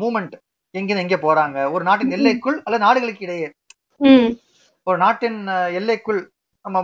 [0.02, 0.34] மூமெண்ட்.
[0.72, 1.72] எங்கிருந்து எங்க போறாங்க?
[1.72, 3.52] ஒரு நாட்டின் எல்லைக்குள் அல்ல நாடுகளுக்கு இடையே.
[4.88, 5.40] ஒரு நாட்டின்
[5.80, 6.20] எல்லைக்குள்
[6.66, 6.80] நம்ம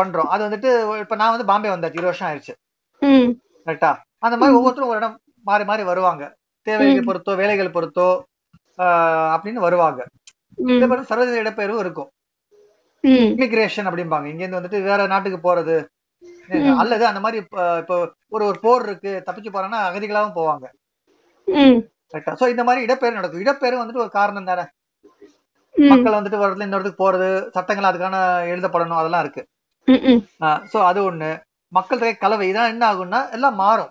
[0.00, 0.30] பண்றோம்.
[0.34, 0.70] அது வந்துட்டு
[1.02, 1.98] இப்ப நான் வந்து பாம்பே வந்தாச்சு.
[1.98, 2.54] இருபது வருஷம் ஆயிடுச்சு
[3.66, 3.90] கரெக்டா
[4.26, 5.16] அந்த மாதிரி ஒவ்வொருத்தரும் ஒரு இடம்
[5.46, 6.24] மாறி மாறி வருவாங்க.
[6.66, 8.08] தேவைகளை பொறுத்தோ வேலைகள் பொறுத்தோ
[9.34, 10.00] அப்படின்னு வருவாங்க.
[11.10, 12.10] சர்வதேச இடப்பெயர்வு இருக்கும்.
[13.34, 14.26] இமிகிரேஷன் அப்படிம்பாங்க.
[14.32, 15.76] இங்க இருந்து வந்துட்டு வேற நாட்டுக்கு போறது.
[16.82, 17.94] அல்லது அந்த மாதிரி இப்ப
[18.34, 19.12] ஒரு ஒரு போர் இருக்கு.
[19.26, 20.66] தப்பிச்சு போறாங்கன்னா அகதிகளாகவும் போவாங்க.
[22.12, 23.44] கரெக்டா சோ இந்த மாதிரி இடப்பெயர்வு நடக்கும்.
[23.44, 24.64] இடப்பெயர்வு வந்துட்டு ஒரு காரணம் தானே?
[25.74, 28.16] மக்கள் வந்துட்டு ஒரு இடத்துல இந்த இடத்துக்கு போறது சட்டங்கள் அதுக்கான
[28.52, 29.42] எழுதப்படணும் அதெல்லாம் இருக்கு.
[30.72, 31.30] சோ அது ஒண்ணு.
[31.72, 33.90] மக்கள் தொகை கலவை இதான் என்ன ஆகும்னா எல்லாம் மாறும்.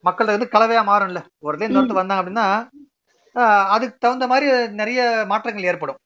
[0.00, 1.20] மக்கள் வந்து கலவையா மாறும்ல.
[1.38, 2.46] ஒரு இடத்துல இந்த இடத்துக்கு வந்தாங்க அப்படின்னா
[3.76, 4.46] அதுக்கு தகுந்த மாதிரி
[4.80, 5.00] நிறைய
[5.32, 5.98] மாற்றங்கள் ஏற்படும்.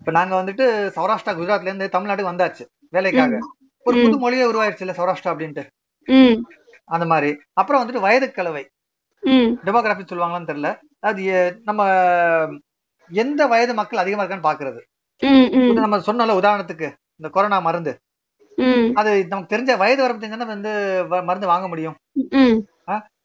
[0.00, 0.64] இப்ப நாங்க வந்துட்டு
[0.96, 2.64] சௌராஷ்டிரா குஜராத்ல இருந்து தமிழ்நாட்டுக்கு வந்தாச்சு
[2.96, 3.38] வேலைக்காக.
[3.86, 5.64] ஒரு புது மொழியே உருவாயிருச்சு இல்ல சௌராஷ்டிரா அப்படின்ட்டு.
[6.94, 7.30] அந்த மாதிரி.
[7.52, 8.64] அப்புறம் வந்துட்டு வயது கலவை.
[9.22, 9.50] ம்.
[9.64, 10.70] டெமோகிராபி சொல்லுவாங்களான்னு தெரியல.
[11.08, 11.22] அது
[11.64, 11.82] நம்ம
[13.10, 14.80] எந்த வயது மக்கள் அதிகமா இருக்கான்னு பாக்குறது.
[15.80, 16.88] நம்ம சொன்னோம்ல உதாரணத்துக்கு
[17.20, 17.92] இந்த கொரோனா மருந்து.
[18.94, 20.72] அது நமக்கு தெரிஞ்ச வயது வரப்பு தெரிஞ்சா வந்து
[21.22, 21.96] மருந்து வாங்க முடியும்.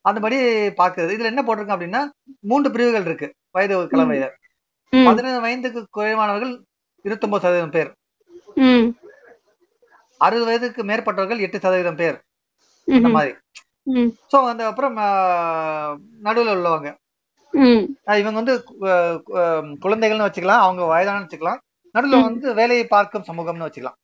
[0.09, 0.37] அந்தபடி
[0.79, 1.11] பாக்குறது.
[1.15, 2.01] இதுல என்ன போட்டிருக்கோம் அப்படின்னா
[2.41, 4.25] மூன்று பிரிவுகள் இருக்கு வயது கலவையில.
[4.93, 5.05] ம்.
[5.05, 6.53] பதினேழு வயதுக்கு குறைவானவர்கள்
[7.05, 7.91] இருபத்தொன்பது சதவீதம் பேர்.
[10.21, 12.17] அறுபது வயதுக்கு மேற்பட்டவர்கள் எட்டு சதவீதம் பேர்.
[12.87, 13.11] அந்த ம்.
[13.11, 13.33] மாதிரி
[14.31, 14.97] சோ அந்த அப்புறம்
[16.23, 16.89] நடுவுல உள்ளவங்க.
[18.21, 18.55] இவங்க வந்து
[19.83, 21.59] குழந்தைகள்னு வச்சுக்கலாம் அவங்க வயதான வச்சுக்கலாம்.
[21.95, 23.97] நடுவுல வந்து வேலையை பார்க்கும் சமூகம்னு வச்சுக்கலாம்.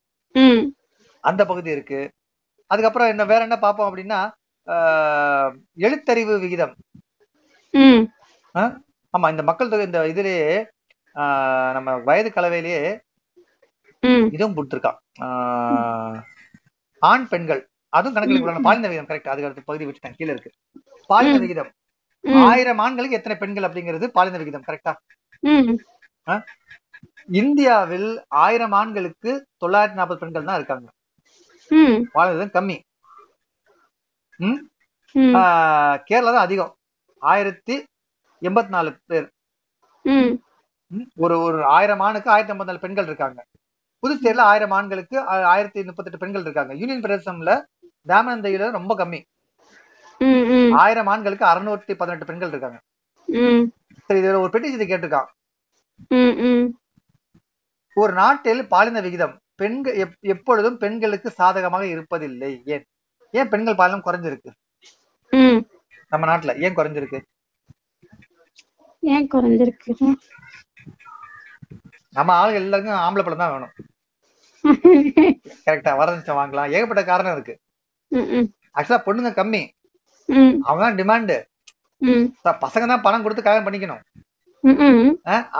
[1.23, 1.99] அந்த பகுதி இருக்கு.
[2.71, 4.19] அதுக்கப்புறம் என்ன வேற என்ன பார்ப்போம் அப்படின்னா
[5.77, 6.73] எழுத்தறிவு விகிதம்.
[9.13, 10.43] ஆமா இந்த மக்கள் தொகை இந்த இதுலயே
[11.75, 12.83] நம்ம வயது கலவையிலேயே
[14.31, 14.57] இதுவும்
[15.27, 16.17] ஆஹ்,
[17.01, 17.61] ஆண் பெண்கள்.
[17.93, 20.51] அதுவும் கணக்கில் பாலின விகிதம் கரெக்ட் அதுக்கு அடுத்த பகுதி விட்டுட்டேன் கீழே இருக்கு.
[21.09, 21.37] பாலின.
[21.45, 21.71] விகிதம்.
[22.49, 24.93] ஆயிரம் ஆண்களுக்கு எத்தனை பெண்கள் அப்படிங்கிறது பாலின விகிதம் கரெக்டா
[27.39, 28.09] இந்தியாவில்
[28.45, 29.31] ஆயிரம் ஆண்களுக்கு
[29.63, 30.87] தொள்ளாயிரத்தி நாற்பது பெண்கள் தான் இருக்காங்க.
[32.15, 32.77] பாலின கம்மி.
[36.09, 36.73] கேரளா தான் அதிகம்.
[37.31, 37.75] ஆயிரத்தி
[38.47, 39.27] எண்பத்தி நாலு பேர்.
[41.23, 43.39] ஒரு ஒரு ஆயிரம் ஆணுக்கு ஆயிரத்தி ஐம்பத்தி நாலு பெண்கள் இருக்காங்க.
[44.03, 45.17] புதுச்சேரியில ஆயிரம் ஆண்களுக்கு
[45.53, 46.73] ஆயிரத்தி முப்பத்தெட்டு பெண்கள் இருக்காங்க.
[46.81, 47.53] யூனியன் பிரதேசம்ல
[48.11, 49.19] தாமனந்தையில ரொம்ப கம்மி.
[50.71, 52.81] ஆயிரம் ஆண்களுக்கு அறுநூத்தி பதினெட்டு பெண்கள் இருக்காங்க.
[54.07, 55.25] சரி இதுல ஒரு பெட்டி இது கேட்டிருக்கான்.
[57.93, 62.61] ஒரு நாட்டில் பாலின விகிதம் பெண்கள் எப்- எப்பொழுதும் பெண்களுக்கு சாதகமாக இருப்பதில்லை.
[62.65, 62.85] ஏன்?
[63.31, 64.51] ஏன் பெண்கள் பாலினம் குறைஞ்சிருக்கு?
[66.09, 67.21] நம்ம நாட்டுல ஏன் குறைஞ்சிருக்கு?
[68.99, 70.13] ஏன் குறைஞ்சிருக்கு?
[72.09, 73.71] நம்ம ஆளுங்க எல்லாருக்கும் ஆம்பளை பழம் தான் வேணும்.
[75.65, 76.71] கரெக்டா வரதட்சணை வாங்கலாம்.
[76.71, 77.59] ஏகப்பட்ட காரணம் இருக்கு.
[78.73, 79.69] ஆக்சுவலா பொண்ணுங்க கம்மி.
[80.83, 81.37] தான் டிமாண்டு
[82.65, 84.03] பசங்க தான் பணம் கொடுத்து கல்யாணம் பண்ணிக்கணும்.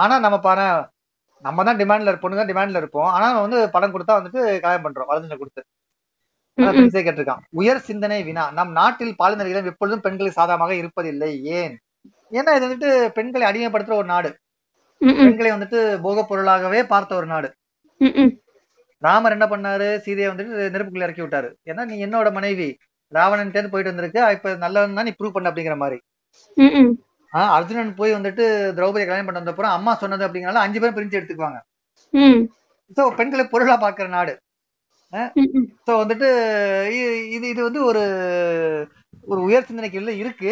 [0.03, 0.79] ஆனா நம்ம பணம்
[1.47, 3.09] நம்ம தான் டிமாண்ட்ல பொண்ணு தான் டிமாண்ட்ல இருப்போம்.
[3.15, 5.61] ஆனா நம்ம வந்து பணம் கொடுத்தா வந்துட்டு கல்யாணம் பண்றோம் வரதட்சணை கொடுத்து.
[7.05, 7.43] கேட்டிருக்கான்.
[7.59, 8.45] உயர் சிந்தனை வினா.
[8.57, 11.29] நம் நாட்டில் பாலின விகிதம் எப்பொழுதும் பெண்களுக்கு சாதகமாக இருப்பதில்லை.
[11.59, 11.75] ஏன்?
[12.37, 14.29] ஏன்னா இது வந்துட்டு பெண்களை அடிமைப்படுத்துற ஒரு நாடு.
[15.21, 17.49] பெண்களை வந்துட்டு போகப் பொருளாகவே பார்த்த ஒரு நாடு.
[19.05, 19.87] ராமர் என்ன பண்ணாரு?
[20.05, 21.49] சீதையை வந்துட்டு நெருப்புக்குள்ள இறக்கி விட்டாரு.
[21.71, 22.69] ஏன்னா நீ என்னோட மனைவி.
[23.17, 24.21] ராவணன் தேர்ந்து போயிட்டு வந்திருக்கு.
[24.37, 25.97] இப்ப நல்லவன் தான் நீ ப்ரூவ் பண்ண அப்படிங்கிற மாதிரி.
[27.57, 28.43] அர்ஜுனன் போய் வந்துட்டு
[28.77, 31.59] திரௌபதி கல்யாணம் பண்ண வந்தப்புறம் அம்மா சொன்னது அப்படிங்கறனால அஞ்சு பேரும் பிரிஞ்சு எடுத்துக்குவாங்க.
[32.97, 34.33] சோ பெண்களை பொருளா பாக்குற நாடு.
[35.87, 36.27] சோ வந்துட்டு
[37.35, 38.01] இது இது வந்து ஒரு
[39.31, 40.51] ஒரு உயர் சிந்தனைக்கு உள்ள இருக்கு.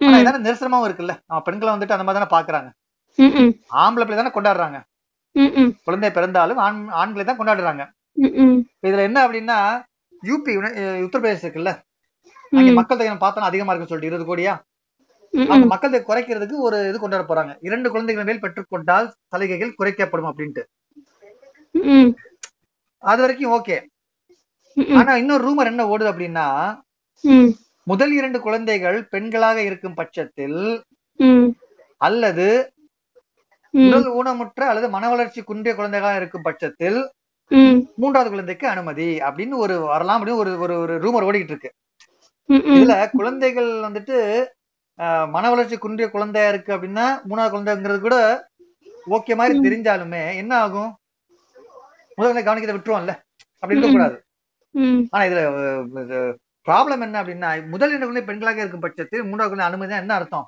[0.00, 1.14] ஆனா நிரசனமாவும் இருக்குல்ல.
[1.28, 2.70] நம்ம பெண்களை வந்துட்டு அந்த மாதிரி தானே பாக்குறாங்க
[3.82, 4.78] ஆம்பளை பிள்ளை தானே கொண்டாடுறாங்க.
[5.86, 7.84] குழந்தை பிறந்தாலும் ஆண் ஆண்களை தான் கொண்டாடுறாங்க.
[8.88, 9.58] இதுல என்ன அப்படின்னா
[10.28, 10.52] யூபி
[11.06, 11.72] உத்தரப்பிரதேசம் இருக்குல்ல?
[12.52, 14.54] அங்க மக்கள் தொகை பார்த்தோம்னா அதிகமா இருக்குன்னு சொல்லிட்டு இருபது கோடியா?
[15.32, 17.52] ம், மக்கள் தொகை குறைக்கிறதுக்கு ஒரு இது கொண்டு வர போறாங்க.
[17.68, 20.62] இரண்டு குழந்தைகள் மேல் பெற்றுக்கொண்டால் சலுகைகள் குறைக்கப்படும் அப்படின்ட்டு.
[23.02, 23.76] அது வரைக்கும் ஓகே.
[24.98, 26.46] ஆனா இன்னொரு ரூமர் என்ன ஓடுது அப்படின்னா
[27.86, 30.60] முதல் இரண்டு குழந்தைகள் பெண்களாக இருக்கும் பட்சத்தில்
[32.06, 32.46] அல்லது
[33.74, 36.98] உடல் ஊனமுற்ற அல்லது மன வளர்ச்சி குன்றிய குழந்தைகளாக இருக்கும் பட்சத்தில்
[38.00, 41.70] மூன்றாவது குழந்தைக்கு அனுமதி அப்படின்னு ஒரு வரலாம் அப்படின்னு ஒரு ஒரு ஒரு ரூமர் ஓடிக்கிட்டு இருக்கு.
[42.76, 44.16] இதுல குழந்தைகள் வந்துட்டு
[45.34, 48.16] மன வளர்ச்சி குன்றிய குழந்தையா இருக்கு அப்படின்னா மூணாவது குழந்தைங்கிறது கூட
[49.16, 49.56] ஓகே மாதிரி.
[49.66, 50.90] தெரிஞ்சாலுமே என்ன ஆகும்?
[52.18, 53.14] முதல் குழந்தை கவனிக்கிறத விட்டுருவோம்ல.
[53.62, 54.16] அப்படி இருக்க கூடாது
[54.74, 55.42] ம், ஆனா இதுல
[56.66, 60.46] ப்ராப்ளம் என்ன அப்படின்னா முதல் இரண்டு குழந்தை பெண்களாக இருக்கும் பட்சத்தில் மூன்றாவது குழந்தை அனுமதி என்ன அர்த்தம்?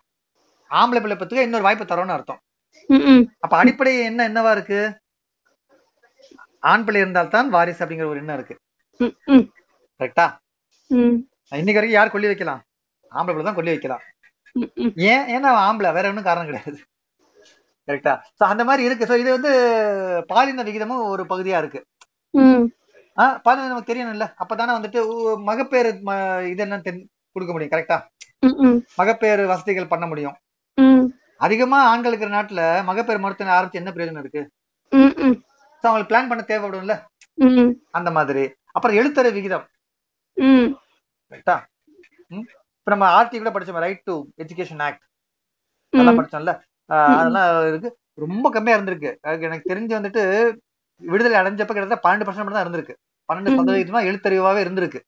[0.71, 2.41] ஆம்பளை பிள்ளை பத்துக்கு இன்னொரு வாய்ப்பு தரோம்னு அர்த்தம்.
[3.45, 4.81] அப்ப அடிப்படை என்ன என்னவா இருக்கு?
[6.61, 8.59] ஆண் பிள்ளை இருந்தால்தான் வாரிசு அப்படிங்கிற ஒரு எண்ணம் இருக்கு.
[9.99, 10.37] கரெக்டா
[11.51, 12.63] இன்னைக்கு வரைக்கும் யார் கொல்லி வைக்கலாம்?
[13.11, 14.01] ஆம்பளை பிள்ளை தான் கொல்லி வைக்கலாம்.
[14.97, 16.79] ஏன் ஏன்னா ஆம்பளை வேற ஒன்றும் காரணம் கிடையாது.
[17.87, 19.05] கரெக்டா சோ அந்த மாதிரி இருக்கு.
[19.05, 21.87] சோ இது வந்து பாலின விகிதமும் ஒரு பகுதியா இருக்கு.
[23.17, 24.33] ஆஹ் பாலின நமக்கு தெரியணும்ல.
[24.39, 25.89] அப்பதானே வந்துட்டு மகப்பேறு
[26.51, 27.71] இது என்ன தெரி- கொடுக்க முடியும்.
[27.71, 28.01] கரெக்டா
[28.97, 30.37] மகப்பேறு வசதிகள் பண்ண முடியும்.
[31.37, 34.51] அதிகமா ஆண்கள் இருக்கிற நாட்டுல மகப்பேறு மருத்துவம் ஆரம்பிச்சு என்ன பிரயோஜனம் இருக்கு?
[35.87, 36.95] அவங்களுக்கு பிளான் பண்ண தேவைப்படும்ல
[37.99, 38.45] அந்த மாதிரி.
[38.77, 39.67] அப்புறம் எழுத்தறிவு விகிதம்.
[41.39, 45.05] இப்ப நம்ம ஆர்டி கூட படிச்சோம் ரைட் டு எஜுகேஷன் ஆக்ட்
[45.93, 46.53] அதெல்லாம் படிச்சோம்ல.
[47.19, 47.91] அதெல்லாம் இருக்கு.
[48.25, 49.11] ரொம்ப கம்மியா இருந்திருக்கு.
[49.47, 50.23] எனக்கு தெரிஞ்சு வந்துட்டு
[51.11, 52.95] விடுதலை அடைஞ்சப்ப கிட்டத்தட்ட பன்னெண்டு பர்சன்ட் தான் இருந்திருக்கு.
[53.29, 53.57] பன்னெண்டு.
[53.59, 55.01] சதவீதமா எழுத்தறிவாவே இருந்திருக்கு.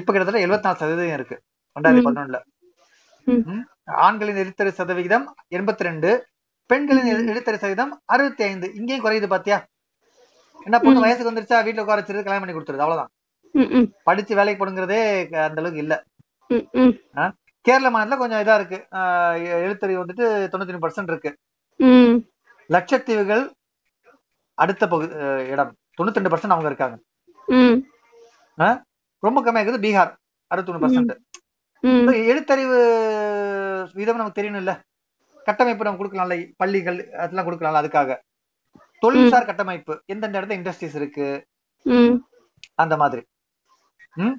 [0.00, 1.36] இப்ப கிட்டத்தட்ட எழுபத்தி நாலு சதவீதம் இருக்கு.
[1.76, 2.04] ரெண்டாயிரத்தி.
[2.08, 2.40] பதினொன்னுல.
[4.06, 6.10] ஆண்களின் எழுத்தறிவு சதவிகிதம் எண்பத்தி ரெண்டு.
[6.66, 9.66] பெண்களின் எழு- எழுத்தறிவு சதவீதம் அறுபத்தி ஐந்து இங்கேயும் குறையுது பாத்தியா?
[10.64, 11.00] என்ன பொண்ணு.
[11.00, 11.60] வயசுக்கு வந்துருச்சா?
[11.62, 12.82] வீட்டுல உட்கார வச்சிருந்து கல்யாணம் பண்ணி கொடுத்துருது.
[12.82, 13.08] அவ்வளவுதான்.
[14.04, 16.04] படிச்சு வேலைக்கு போடுங்கிறதே அந்த அளவுக்கு இல்ல.
[17.60, 18.86] கேரள மாநிலத்துல கொஞ்சம் இதா இருக்கு.
[18.96, 20.24] எழுத்தறிவு வந்துட்டு
[20.54, 21.36] தொண்ணூத்தி பர்சன்ட் இருக்கு.
[22.68, 23.50] லட்சத்தீவுகள்
[24.54, 25.76] அடுத்த பகுதி அஹ் இடம்.
[26.02, 26.98] தொண்ணூத்தி ரெண்டு பர்சன்ட் அவங்க இருக்காங்க.
[29.18, 30.14] ரொம்ப கம்மியா இருக்குது பீகார்.
[30.54, 31.16] அறுபத்தொன்னு பர்சன்ட்
[31.80, 34.82] ம், எழுத்தறிவு விதம் நமக்கு தெரியணும் இல்ல
[35.44, 38.16] கட்டமைப்பு நம்ம கொடுக்கலாம்ல பள்ளிகள் அதெல்லாம் கொடுக்கலாம்ல அதுக்காக.
[39.00, 41.46] தொழில்சார் கட்டமைப்பு எந்தெந்த இடத்துல இண்டஸ்ட்ரீஸ் இருக்கு?
[42.74, 43.22] அந்த மாதிரி.
[44.14, 44.36] ம்?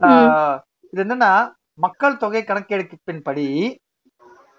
[0.00, 0.58] ஆஹ்
[0.90, 3.76] இது என்னன்னா மக்கள் தொகை கணக்கெடுப்பின்படி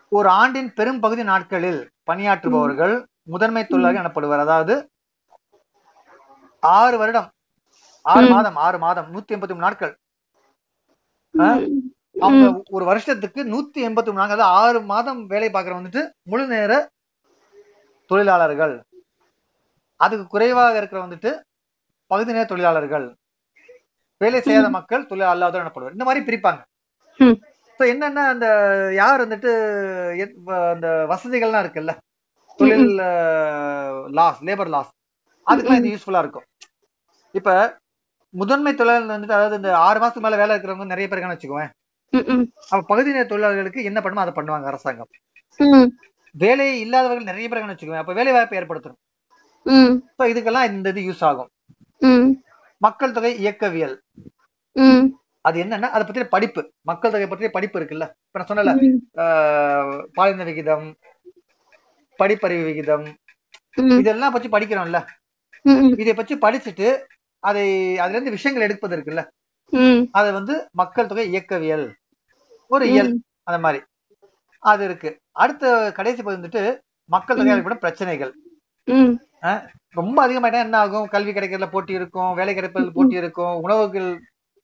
[0.09, 4.39] ஒரு ஆண்டின் பெரும் பகுதி நாட்களில் பணியாற்றுபவர்கள் முதன்மை தொழிலாளர்கள் எனப்படுவர்.
[4.39, 4.89] அதாவது
[6.59, 7.29] ஆறு வருடம்
[8.01, 8.21] ஆறு.
[8.29, 9.97] மாதம் ஆறு மாதம் நூத்தி எண்பத்தி மூணு நாட்கள்.
[12.25, 12.45] அவங்க
[12.77, 16.01] ஒரு வருஷத்துக்கு நூத்தி எண்பத்தி மூணு அதாவது ஆறு மாதம் வேலை பார்க்கற வந்துட்டு
[16.32, 16.71] முழு நேர
[18.12, 18.75] தொழிலாளர்கள்.
[19.99, 21.32] அதுக்கு குறைவாக இருக்கிற வந்துட்டு
[22.12, 23.08] பகுதி நேர தொழிலாளர்கள்.
[24.21, 25.95] வேலை செய்யாத மக்கள் தொழில் அல்லாதவர் எனப்படுவர்.
[25.95, 26.62] இந்த மாதிரி பிரிப்பாங்க.
[27.79, 28.47] So என்னன்னா அந்த
[29.01, 29.51] யார் வந்துட்டு
[30.73, 31.93] அந்த வசதிகள்லாம் இருக்குல்ல?
[32.60, 32.88] தொழில்
[34.17, 34.91] லாஸ் லேபர் லாஸ்
[35.47, 36.47] அதுக்கெல்லாம் இது யூஸ்ஃபுல்லா இருக்கும்.
[37.36, 37.49] இப்ப
[38.34, 41.71] முதன்மை தொழிலாளர் வந்துட்டு அதாவது இந்த ஆறு மாசத்துக்கு மேல வேலை இருக்கிறவங்க நிறைய பேர் இருக்கான்னு வச்சுக்குவேன்.
[42.89, 45.12] பகுதி நேர தொழிலாளர்களுக்கு என்ன பண்ணுமோ அதை பண்ணுவாங்க அரசாங்கம்.
[46.43, 49.02] வேலை இல்லாதவர்கள் நிறைய பேர் வச்சுக்குவேன் அப்ப வேலை வாய்ப்பு ஏற்படுத்தணும்
[50.32, 51.50] இதுக்கெல்லாம் இந்த இது யூஸ் ஆகும்.
[52.86, 53.95] மக்கள் தொகை இயக்கவியல்.
[55.48, 56.62] அது என்னன்னா அதை பத்திய படிப்பு.
[56.89, 58.06] மக்கள் தொகை பற்றிய படிப்பு இருக்குல்ல.
[58.26, 58.72] இப்ப நான் சொன்னல
[60.17, 60.88] பாலின விகிதம்
[62.19, 63.06] படிப்பறிவு விகிதம்
[64.02, 65.00] இதெல்லாம் பத்தி படிக்கிறோம்ல.
[66.04, 66.88] இதை பற்றி படிச்சுட்டு
[67.43, 67.67] அதை
[68.04, 69.24] அதுல இருந்து விஷயங்கள் எடுப்பது இருக்குல்ல.
[70.12, 71.86] அது வந்து மக்கள் தொகை இயக்கவியல்.
[72.67, 73.12] ஒரு இயல்
[73.43, 73.84] அந்த மாதிரி.
[74.60, 75.10] அது இருக்கு.
[75.32, 78.34] அடுத்த கடைசி பகுதி வந்துட்டு மக்கள் தொகை ஏற்படும் பிரச்சனைகள்.
[79.89, 81.08] ரொம்ப அதிகமாயிட்டா என்ன ஆகும்?
[81.08, 84.10] கல்வி கிடைக்கிறதுல போட்டி இருக்கும் வேலை கிடைப்பதில் போட்டி இருக்கும் உணவுகள்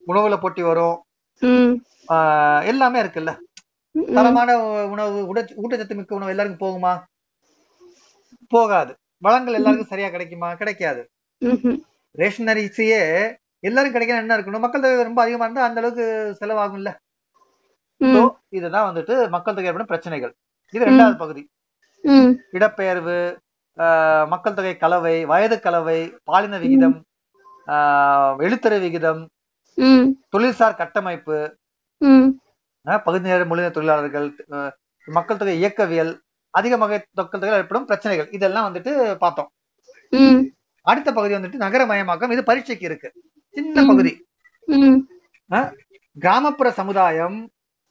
[0.08, 0.98] உணவுல போட்டி வரும்.
[2.72, 3.32] எல்லாமே இருக்குல்ல.
[4.14, 4.50] தரமான
[4.94, 6.94] உணவு உட ஊட்டச்சத்து மிக்க உணவு எல்லாருக்கும் போகுமா?
[8.48, 8.94] போகாது.
[9.18, 10.54] வளங்கள் எல்லாருக்கும் சரியா கிடைக்குமா?
[10.54, 11.02] கிடைக்காது.
[12.12, 13.02] ரேஷன் அரிசியே
[13.70, 14.64] எல்லாரும் கிடைக்கணும் என்ன இருக்கணும்?
[14.66, 16.06] மக்கள் தொகை ரொம்ப அதிகமா இருந்தா அந்த அளவுக்கு
[16.40, 16.90] செலவாகும்ல.
[18.58, 20.34] இதுதான் வந்துட்டு மக்கள் தொகை ஏற்படும் பிரச்சனைகள்.
[20.76, 21.42] இது ரெண்டாவது பகுதி.
[22.58, 23.18] இடப்பெயர்வு
[24.34, 26.98] மக்கள் தொகை கலவை வயது கலவை பாலின விகிதம்
[27.68, 29.22] ஆஹ் எழுத்தறிவு விகிதம்
[30.36, 31.38] தொழில்சார் கட்டமைப்பு
[33.08, 34.28] பகுதி நேர மொழி தொழிலாளர்கள்
[35.18, 36.14] மக்கள் தொகை இயக்கவியல்
[36.58, 38.30] அதிக வகை மக்கள் தொகை ஏற்படும் பிரச்சனைகள்.
[38.38, 39.50] இதெல்லாம் வந்துட்டு பார்த்தோம்.
[40.92, 42.32] அடுத்த பகுதி வந்துட்டு நகரமயமாக்கம்.
[42.36, 43.10] இது பரீட்சைக்கு இருக்கு.
[43.56, 43.84] சின்ன.
[43.88, 44.12] பகுதி.
[46.18, 47.38] கிராமப்புற சமுதாயம்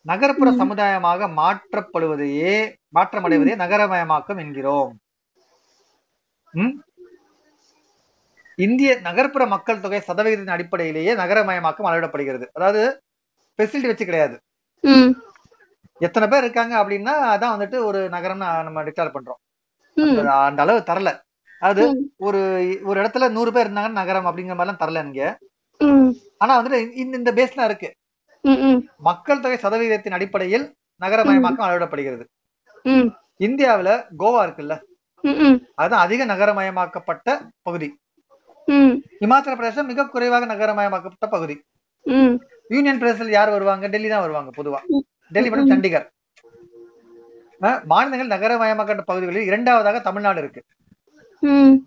[0.06, 0.50] நகர்ப்புற.
[0.54, 2.54] சமுதாயமாக மாற்றப்படுவதையே
[2.94, 4.92] மாற்றமடைவதையே நகரமயமாக்கம் என்கிறோம்?
[8.58, 12.46] இந்திய நகர்ப்புற மக்கள் தொகை சதவிகிதத்தின் அடிப்படையிலேயே நகரமயமாக்கம் அளவிடப்படுகிறது.
[12.52, 12.82] அதாவது
[13.58, 14.36] ஃபெசிலிட்டி வச்சு கிடையாது.
[16.00, 19.40] எத்தனை பேர் இருக்காங்க அப்படின்னா அதான் வந்துட்டு ஒரு நகரம்னு நம்ம டிக்ளேர் பண்றோம்.
[20.46, 21.10] அந்த அளவு தரல.
[21.62, 21.82] அது.
[22.20, 22.40] ஒரு
[22.84, 25.22] ஒரு இடத்துல நூறு பேர் இருந்தாங்கன்னா நகரம் அப்படிங்கிற மாதிரிலாம் தரல இங்க.
[26.42, 26.78] ஆனா வந்துட்டு
[27.18, 27.90] இந்த பேஸ்லாம் இருக்கு.
[29.08, 30.66] மக்கள் தொகை சதவீதத்தின் அடிப்படையில்
[31.02, 32.24] நகரமயமாக்கம் அளவிடப்படுகிறது
[33.46, 34.74] இந்தியாவுல கோவா இருக்குல்ல?
[35.80, 37.28] அதுதான் அதிக நகரமயமாக்கப்பட்ட
[37.66, 37.88] பகுதி.
[39.24, 41.56] இமாச்சல பிரதேசம் மிக குறைவாக நகரமயமாக்கப்பட்ட பகுதி.
[42.74, 43.86] யூனியன் பிரதேசத்தில் யார் வருவாங்க?
[43.94, 44.80] டெல்லி தான் வருவாங்க பொதுவா.
[45.34, 46.06] டெல்லி மற்றும் சண்டிகர்.
[47.92, 50.62] மாநிலங்கள் நகரமயமாக்கப்பட்ட பகுதிகளில் இரண்டாவதாக தமிழ்நாடு இருக்கு.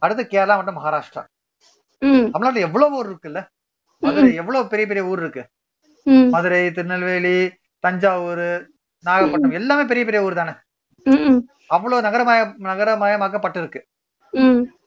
[0.05, 1.23] அடுத்து கேரளா மற்றும் மகாராஷ்டிரா.
[2.33, 3.41] தமிழ்நாட்டுல எவ்வளவு ஊர் இருக்குல்ல?
[3.99, 5.43] மதுரை எவ்வளவு பெரிய பெரிய ஊர் இருக்கு?
[6.29, 7.37] மதுரை திருநெல்வேலி
[7.79, 8.45] தஞ்சாவூர்
[9.03, 10.53] நாகப்பட்டினம் எல்லாமே பெரிய பெரிய ஊர் தானே?
[11.67, 13.79] அவ்வளவு நகரமய நகரமயமாக்கப்பட்டிருக்கு.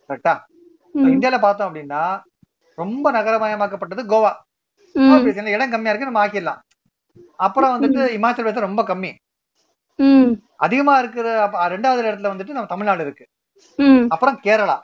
[0.09, 0.35] கரெக்டா?
[0.95, 2.03] இந்தியால பார்த்தோம் அப்படின்னா
[2.75, 4.33] ரொம்ப நகரமயமாக்கப்பட்டது கோவா.
[5.57, 6.61] இடம் கம்மியா இருக்கு நம்ம ஆக்கிடலாம்.
[7.37, 9.13] அப்புறம் வந்துட்டு இமாச்சல பிரதேசம் ரொம்ப கம்மி.
[10.57, 13.27] அதிகமா இருக்கிற ரெண்டாவது இடத்துல வந்துட்டு நம்ம தமிழ்நாடு இருக்கு.
[14.09, 14.77] அப்புறம் கேரளா.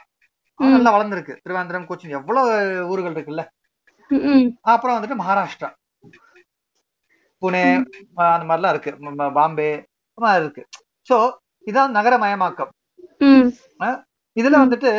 [0.75, 1.35] நல்லா வளர்ந்துருக்கு.
[1.45, 2.51] திருவாந்திரம் கொச்சின் எவ்வளவு
[2.89, 3.43] ஊர்கள் இருக்குல்ல?
[4.73, 5.69] அப்புறம் வந்துட்டு மகாராஷ்டிரா.
[7.43, 7.63] புனே
[8.35, 8.93] அந்த மாதிரிலாம் இருக்கு.
[9.39, 9.71] பாம்பே
[10.25, 10.63] மாதிரி இருக்கு.
[11.09, 11.17] சோ
[11.71, 12.73] இதான் நகரமயமாக்கம்.
[14.37, 14.91] இதுல வந்துட்டு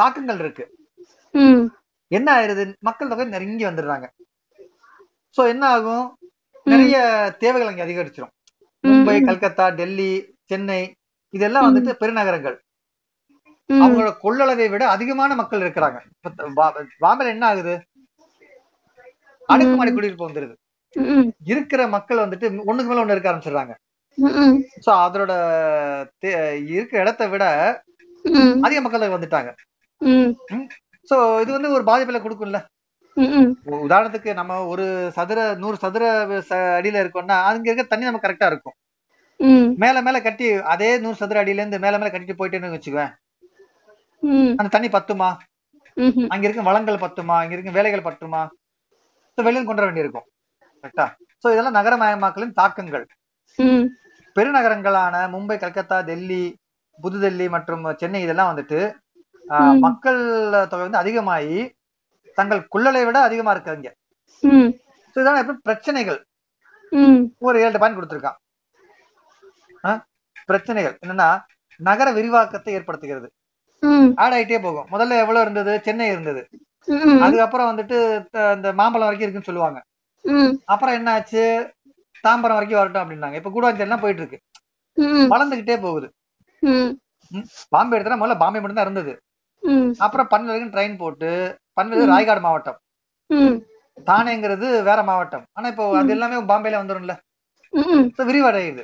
[0.00, 0.64] தாக்கங்கள் இருக்கு.
[2.10, 2.64] என்ன ஆயிருது?
[2.88, 4.06] மக்கள் தொகை நெருங்கி வந்துடுறாங்க.
[5.36, 6.06] சோ என்ன ஆகும்?
[6.72, 6.96] நிறைய
[7.42, 8.34] தேவைகள் அங்க அதிகரிச்சிடும்
[8.84, 10.10] மும்பை கல்கத்தா டெல்லி
[10.50, 10.80] சென்னை
[11.34, 12.56] இதெல்லாம் வந்துட்டு பெருநகரங்கள்.
[13.82, 15.98] அவங்களோட கொள்ளளவை விட அதிகமான மக்கள் இருக்கிறாங்க.
[17.04, 17.74] பாம்பேல என்ன ஆகுது?
[19.48, 20.54] அடுக்குமாடி குடியிருப்பு வந்துருது.
[21.52, 23.74] இருக்கிற மக்கள் வந்துட்டு ஒண்ணுக்கு மேல ஒண்ணு இருக்க ஆரம்பிச்சிடுறாங்க.
[24.84, 25.32] சோ அதோட
[26.76, 27.44] இருக்கிற இடத்தை விட
[28.66, 29.50] அதிக மக்கள் வந்துட்டாங்க.
[31.10, 32.58] சோ இது வந்து ஒரு பாதிப்புல கொடுக்கும்ல.
[33.86, 34.84] உதாரணத்துக்கு நம்ம ஒரு
[35.16, 36.04] சதுர நூறு சதுர
[36.78, 38.76] அடியில இருக்கோம்னா அங்க இருக்க தண்ணி நம்ம கரெக்டா இருக்கும்.
[39.82, 43.12] மேல மேல கட்டி அதே நூறு சதுர அடியில இருந்து மேல மேல கட்டிட்டு போயிட்டேன்னு வச்சுக்குவேன்.
[44.58, 45.30] அந்த தண்ணி பத்துமா?
[46.32, 47.36] அங்க இருக்க வளங்கள் பத்துமா?
[47.42, 48.42] அங்க இருக்க வேலைகள் பத்துமா?
[49.34, 50.26] So வெளியில கொண்டு வர வேண்டியிருக்கும்.
[50.82, 51.06] கரெக்டா
[51.42, 53.04] சோ இதெல்லாம் நகரமயமாக்கலின் தாக்கங்கள்.
[54.36, 56.42] பெருநகரங்களான மும்பை கல்கத்தா டெல்லி
[57.02, 58.80] புதுடெல்லி மற்றும் சென்னை இதெல்லாம் வந்துட்டு.
[59.86, 60.20] மக்கள்
[60.70, 61.58] தொகை வந்து அதிகமாகி
[62.38, 63.88] தங்கள் குள்ளலை விட அதிகமா இருக்கு அங்க.
[64.42, 64.70] ம்.
[65.12, 66.18] So இதான் எப்படி பிரச்சனைகள்.
[67.48, 68.38] ஒரு ஏழு பாயிண்ட் கொடுத்திருக்கான்?
[70.50, 70.94] பிரச்சனைகள்.
[71.04, 71.28] என்னன்னா
[71.88, 73.28] நகர விரிவாக்கத்தை ஏற்படுத்துகிறது.
[74.22, 74.88] ஆட் ஆயிட்டே போகும்.
[74.94, 75.72] முதல்ல எவ்வளவு இருந்தது?
[75.86, 76.42] சென்னை இருந்தது.
[77.24, 77.96] அதுக்கப்புறம் வந்துட்டு
[78.56, 79.78] இந்த மாம்பழம் வரைக்கும் இருக்குன்னு சொல்லுவாங்க.
[80.72, 81.44] அப்புறம் என்ன ஆச்சு
[82.24, 83.38] தாம்பரம் வரைக்கும் வரட்டும் அப்படின்னாங்க.
[83.40, 84.40] இப்ப கூடாஞ்சேரிலாம் போயிட்டு இருக்கு
[85.32, 86.08] வளர்ந்துகிட்டே போகுது.
[87.74, 89.12] பாம்பே எடுத்தா முதல்ல பாம்பே மட்டும் தான் இருந்தது
[90.04, 91.30] அப்புறம் பன்வேல் வரைக்கும் ட்ரெயின் போட்டு
[91.78, 92.78] பன்வேல் ராய்காடு மாவட்டம்.
[94.10, 95.44] தானேங்கிறது வேற மாவட்டம்.
[95.56, 96.78] ஆனா இப்போ அது எல்லாமே பாம்பேல
[98.16, 98.82] So விரிவடையுது?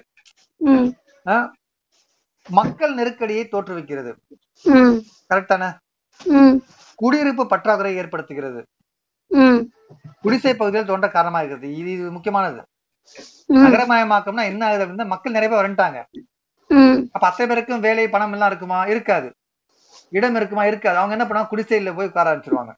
[2.49, 4.13] மக்கள் நெருக்கடியை தோற்றுவிக்கிறது.
[5.35, 5.77] கரெக்டான
[6.95, 8.63] குடியிருப்பு பற்றாக்குறை ஏற்படுத்துகிறது.
[10.21, 12.63] குடிசை பகுதியில் தோன்ற காரணமா இருக்கிறது இது இது முக்கியமானது.
[13.55, 16.05] நகரமயமாக்கம்னா என்ன ஆகுது அப்படின்னா மக்கள் நிறைய பேர் வந்துட்டாங்க.
[16.67, 17.09] ம்.
[17.13, 18.85] அப்ப அத்தனை பேருக்கும் வேலை பணம் எல்லாம் இருக்குமா?
[18.85, 19.35] இருக்காது.
[20.11, 20.65] இடம் இருக்குமா?
[20.65, 20.99] இருக்காது.
[20.99, 21.55] அவங்க என்ன பண்ணுவாங்க?
[21.55, 22.75] குடிசையில போய் உட்கார ஆரம்பிச்சிருவாங்க.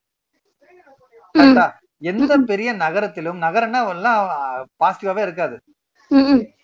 [2.02, 4.28] எந்த பெரிய நகரத்திலும் நகரம்னா எல்லாம்
[4.84, 5.60] பாசிட்டிவாவே இருக்காது.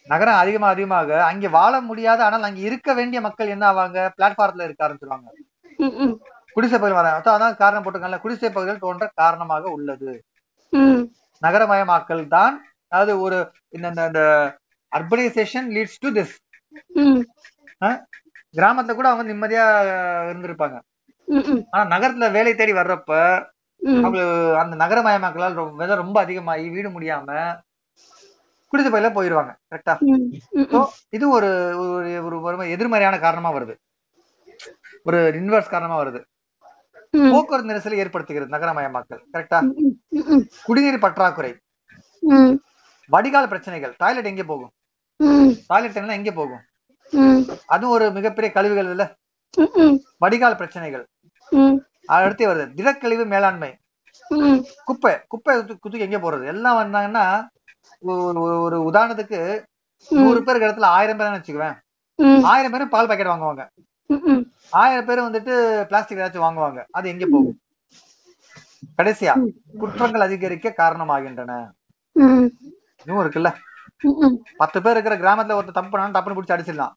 [0.07, 3.99] நகரம் அதிகமா அதிகமாக அங்க வாழ முடியாத ஆனால் அங்க இருக்க வேண்டிய மக்கள் என்ன ஆவாங்க?
[4.17, 5.29] பிளாட்ஃபாரத்துல இருக்க ஆரம்பிச்சிருவாங்க.
[6.57, 8.23] குடிசை பகுதியில் வர அதான் காரணம் போட்டிருக்காங்கல்ல.
[8.25, 10.13] குடிசை பகுதிகள் தோன்ற காரணமாக உள்ளது.
[11.43, 12.55] நகரமயமாக்கல் தான்
[12.93, 13.39] அதாவது ஒரு
[13.77, 14.21] இந்த
[14.93, 16.35] அர்பனைசேஷன் லீட்ஸ் டு திஸ்
[18.55, 19.65] கிராமத்துல கூட அவங்க நிம்மதியா
[20.31, 20.77] இருந்திருப்பாங்க.
[21.73, 23.13] ஆனா நகரத்துல வேலை தேடி வர்றப்ப
[24.05, 24.21] அவங்க
[24.63, 25.59] அந்த நகரமயமாக்கலால்
[26.03, 27.29] ரொம்ப அதிகமாகி வீடு முடியாம
[28.67, 29.97] குடிசை பகுதியில போயிருவாங்க கரெக்டா
[31.09, 31.47] இது ஒரு
[32.25, 33.75] ஒரு ஒரு எதிர்மறையான காரணமா வருது.
[35.03, 36.25] ஒரு இன்வெர்ஸ் காரணமா வருது.
[37.33, 39.73] போக்குவரத்து நெரிசலை ஏற்படுத்துகிறது நகரமயமாக்கல் கரெக்டா
[40.65, 41.57] குடிநீர் பற்றாக்குறை.
[43.09, 44.71] வடிகால் பிரச்சனைகள் டாய்லெட் எங்க போகும்?
[45.67, 46.61] டாய்லெட் எல்லாம் எங்க போகும்?
[47.67, 49.17] அதுவும் ஒரு மிகப்பெரிய கழிவுகள் இல்ல?
[50.19, 51.09] வடிகால் பிரச்சனைகள்.
[52.07, 53.79] அடுத்து வருது திடக்கழிவு மேலாண்மை.
[54.85, 56.47] குப்பை குப்பை குத்து- குத்துக்கு எங்க போறது?
[56.47, 57.47] எல்லாம் வந்தாங்கன்னா
[58.01, 59.41] ஒரு உதாரணத்துக்கு
[60.09, 61.77] நூறு பேருக்கு இடத்துல ஆயிரம் பேர் வச்சுக்குவேன்.
[62.53, 63.65] ஆயிரம் பேரும் பால் பாக்கெட் வாங்குவாங்க.
[64.71, 65.55] ஆயிரம் பேர் வந்துட்டு
[65.91, 66.81] பிளாஸ்டிக் ஏதாச்சும் வாங்குவாங்க.
[66.91, 67.59] அது எங்க போகும்?
[68.99, 69.33] கடைசியா
[69.79, 71.53] குற்றங்கள் அதிகரிக்க காரணமாகின்றன.
[73.05, 73.51] இன்னும் இருக்குல்ல?
[74.57, 76.95] பத்து பேர் இருக்கிற கிராமத்துல ஒருத்தர் தப்பு பண்ணாலும் டப்புனு பிடிச்சி அடிச்சிடலாம்.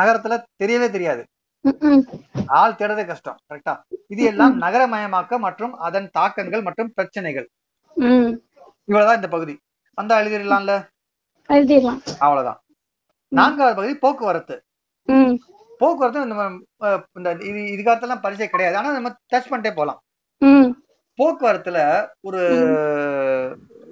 [0.00, 1.22] நகரத்துல தெரியவே தெரியாது.
[2.60, 3.38] ஆள் தேடுறதே கஷ்டம்.
[3.48, 3.74] கரெக்டா
[4.14, 7.48] இது எல்லாம் நகரமயமாக்க மற்றும் அதன் தாக்கங்கள் மற்றும் பிரச்சனைகள்.
[8.84, 9.54] இவ்வளவுதான் இந்த பகுதி.
[10.00, 10.74] அந்த எழுதிடலாம்ல?
[11.48, 12.00] எழுதிடலாம்.
[12.18, 12.60] அவ்வளவுதான்.
[13.28, 14.56] நான்காவது பகுதி போக்குவரத்து.
[15.78, 16.44] போக்குவரத்து நம்ம
[17.12, 18.76] இந்த இது இதுக்காகத்தெல்லாம் பரிச்சை கிடையாது.
[18.76, 20.00] ஆனா நம்ம டச் பண்ணிட்டே போலாம்
[20.38, 20.70] ம்.
[21.18, 21.78] போக்குவரத்துல
[22.20, 22.40] ஒரு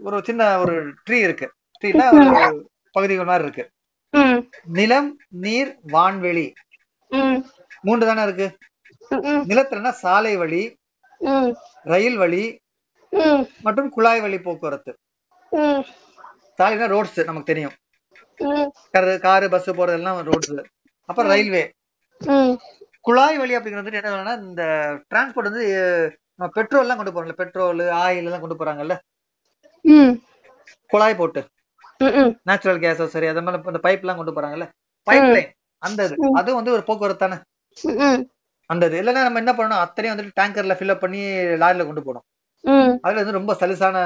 [0.03, 0.75] ஒரு சின்ன ஒரு
[1.07, 1.49] ட்ரீ இருக்கு.
[2.13, 3.65] ஒரு பகுதிகள் மாதிரி இருக்கு.
[4.79, 5.11] நிலம்
[5.45, 6.47] நீர் வான்வெளி.
[7.81, 8.47] மூன்று தானே இருக்கு?
[9.51, 10.63] நிலத்துலன்னா சாலை வழி
[11.83, 12.45] ரயில் வழி
[13.63, 14.93] மற்றும் குழாய் வழி போக்குவரத்து.
[16.59, 17.75] சாலைனா ரோட்ஸ் நமக்கு தெரியும்.
[18.95, 20.55] காரு காரு பஸ் போறதெல்லாம் ரோட்ஸ்
[21.09, 21.63] அப்புறம் ரயில்வே
[23.05, 24.63] குழாய் வழி அப்படிங்கிறது என்ன வேணும்னா இந்த
[25.11, 25.67] டிரான்ஸ்போர்ட் வந்து
[26.39, 28.95] நம்ம பெட்ரோல் எல்லாம் கொண்டு போறோம்ல பெட்ரோல் ஆயில் எல்லாம் கொண்டு போறாங்கல்ல?
[30.91, 31.41] குழாய் போட்டு.
[32.49, 34.67] நேச்சுரல் கேஸோ சரி அது மாதிரி இந்த பைப் எல்லாம் கொண்டு போறாங்கல்ல?
[35.07, 35.51] பைப் லைன்
[35.83, 36.17] அந்த இது.
[36.39, 37.39] அது வந்து ஒரு போக்குவரத்து தானே?
[38.71, 38.97] அந்த இது.
[39.01, 39.83] இல்லைன்னா நம்ம என்ன பண்ணணும்?
[39.85, 41.21] அத்தனையும் வந்துட்டு டேங்கர்ல ஃபில்அப் பண்ணி
[41.63, 42.27] லாரில கொண்டு போகணும்.
[42.65, 42.93] ம்.
[43.05, 43.97] அதுல வந்து ரொம்ப சலுசான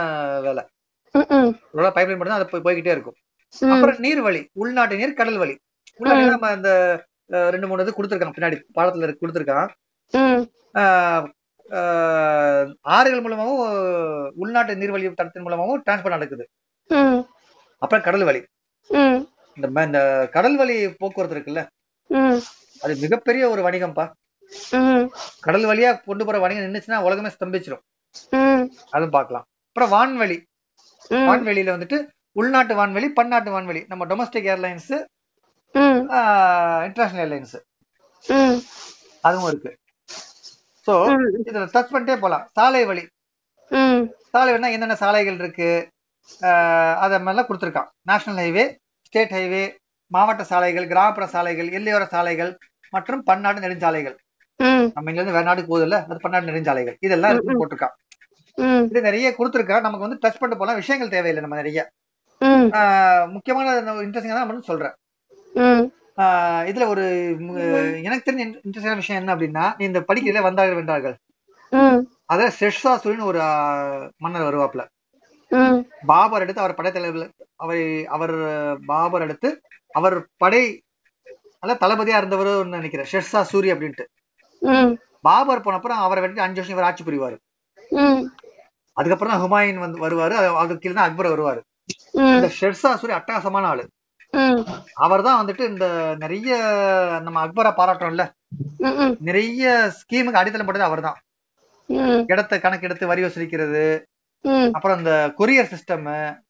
[0.41, 0.65] வேலை.
[1.15, 1.53] ம்
[1.97, 3.17] பைப் லைன் மட்டும் அது போய் போய்கிட்டே இருக்கும்.
[3.73, 5.55] அப்புறம் நீர் வழி உள்நாட்டு நீர் கடல் வழி.
[5.99, 6.51] நீர் நம்ம
[7.31, 9.69] அஹ், ரெண்டு மூணு இது கொடுத்துருக்கான் பின்னாடி பாடத்துல இருக்கு கொடுத்துருக்கான்.
[12.97, 13.61] ஆறுகள் மூலமாவும்
[14.35, 16.45] உள்நாட்டு நீர்வழி தடத்தின் மூலமாவும் டிரான்ஸ்போர்ட் நடக்குது.
[17.83, 18.41] அப்புறம் கடல் வழி.
[19.57, 20.01] இந்த இந்த
[20.33, 21.63] கடல் வழி போக்குவரத்து இருக்குல்ல?
[22.83, 24.07] அது மிகப்பெரிய ஒரு வணிகம்ப்பா.
[25.41, 27.83] கடல் வழியா கொண்டு போற வணிகம் நின்னுச்சுன்னா உலகமே ஸ்தம்பிச்சிடும்
[28.91, 29.47] அதுவும் பார்க்கலாம்.
[29.69, 30.52] அப்புறம் வான்வெளி ம்
[31.11, 31.99] வான்வெளியில வந்துட்டு
[32.41, 33.83] உள்நாட்டு வான்வெளி பன்னாட்டு வான்வெளி.
[33.89, 34.93] நம்ம டொமஸ்டிக் ஏர்லைன்ஸ்
[36.87, 37.57] இன்டர்நேஷனல் ஏர்லைன்ஸ்
[39.25, 39.71] அதுவும் இருக்கு.
[40.87, 40.93] சோ
[41.51, 42.45] இதுல டச் பண்ணிட்டே போலாம்.
[42.59, 43.05] சாலை வழி.
[43.71, 44.03] ம்.
[44.33, 45.71] சாலை வழினா என்னென்ன சாலைகள் இருக்கு?
[47.05, 47.89] அத மாதிரிலாம் கொடுத்துருக்கான்.
[48.11, 48.65] நேஷனல் ஹைவே
[49.09, 49.63] ஸ்டேட் ஹைவே
[50.11, 52.53] மாவட்ட சாலைகள் கிராமப்புற சாலைகள் எல்லையோர சாலைகள்
[52.91, 54.17] மற்றும் பன்னாட்டு நெடுஞ்சாலைகள்.
[54.95, 56.97] நம்ம இங்க இருந்து வேற நாட்டுக்கு போகுதுல்ல அது பன்னாட்டு நெடுஞ்சாலைகள்.
[57.07, 57.95] இதெல்லாம் போட்டிருக்கான்.
[58.91, 60.81] இது நிறைய கொடுத்துருக்கான் நமக்கு வந்து டச் பண்ணிட்டு போலாம்.
[60.81, 61.81] விஷயங்கள் தேவையில்லை நம்ம நிறைய.
[63.35, 63.75] முக்கியமான
[64.07, 64.95] இன்ட்ரெஸ்டிங்கா தான் சொல்றேன்.
[66.71, 67.05] இதுல ஒரு
[68.07, 71.17] எனக்கு தெரிஞ்ச இன்ட்ரெஸ்டிங்கான விஷயம் என்ன அப்படின்னா நீ இந்த படிக்கிறதுல வந்தார்கள் வென்றார்கள்.
[72.33, 73.41] அதுல ஷெர்ஷாசூரின்னு ஒரு
[74.25, 74.83] மன்னர் வருவாப்ல
[76.11, 77.31] பாபர் எடுத்து அவர் படைத்தலைவர்
[77.63, 77.81] அவர்
[78.17, 78.35] அவர்
[78.91, 79.49] பாபர் எடுத்து
[79.99, 80.63] அவர் படை
[81.63, 83.09] அல்ல தளபதியா இருந்தவர் நினைக்கிறேன்.
[83.13, 84.05] ஷெர்ஷா சூரி அப்படின்ட்டு
[85.29, 87.37] பாபர் போன அப்புறம் அவரை வெட்டி அஞ்சு வருஷம் இவர் ஆட்சி புரிவாரு.
[88.93, 90.33] அதுக்கப்புறம் தான் ஹுமாயூன் வந்து வருவாரு.
[90.33, 91.61] அது- அதுக்கு கீழே தான் அக்பர் வருவாரு.
[92.11, 93.89] இந்த ஷெர்ஷா சூரி அட்டகாசமான ஆளு.
[94.95, 96.57] அவர் தான் வந்துட்டு இந்த நிறைய
[97.23, 98.31] நம்ம அக்பரை பாராட்டுறோம்ல.
[99.21, 101.19] நிறைய ஸ்கீமுக்கு அடித்தளம் போட்டது அவர் தான்
[102.27, 104.03] இடத்த கணக்கெடுத்து வரி வசூலிக்கிறது.
[104.73, 106.41] அப்புறம் இந்த கொரியர் சிஸ்டம்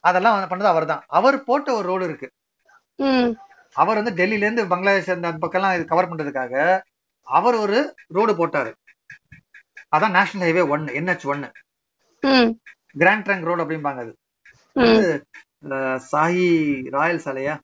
[0.00, 2.30] அதெல்லாம் பண்ணது அவர் தான் அவர் போட்ட ஒரு ரோடு இருக்கு.
[3.72, 6.80] அவர் வந்து டெல்லியில இருந்து பங்களாதேஷ் அந்த பக்கம்லாம் இது கவர் பண்றதுக்காக
[7.22, 8.72] அவர் ஒரு ரோடு போட்டாரு.
[9.94, 11.48] அதான் நேஷனல் ஹைவே ஒன்னு என்ஹெச் ஒன்னு
[12.96, 14.12] கிராண்ட் ட்ரங்க் ரோடு அப்படிம்பாங்க அது.
[16.12, 16.46] சாஹி
[16.96, 17.54] ராயல் சாலையா?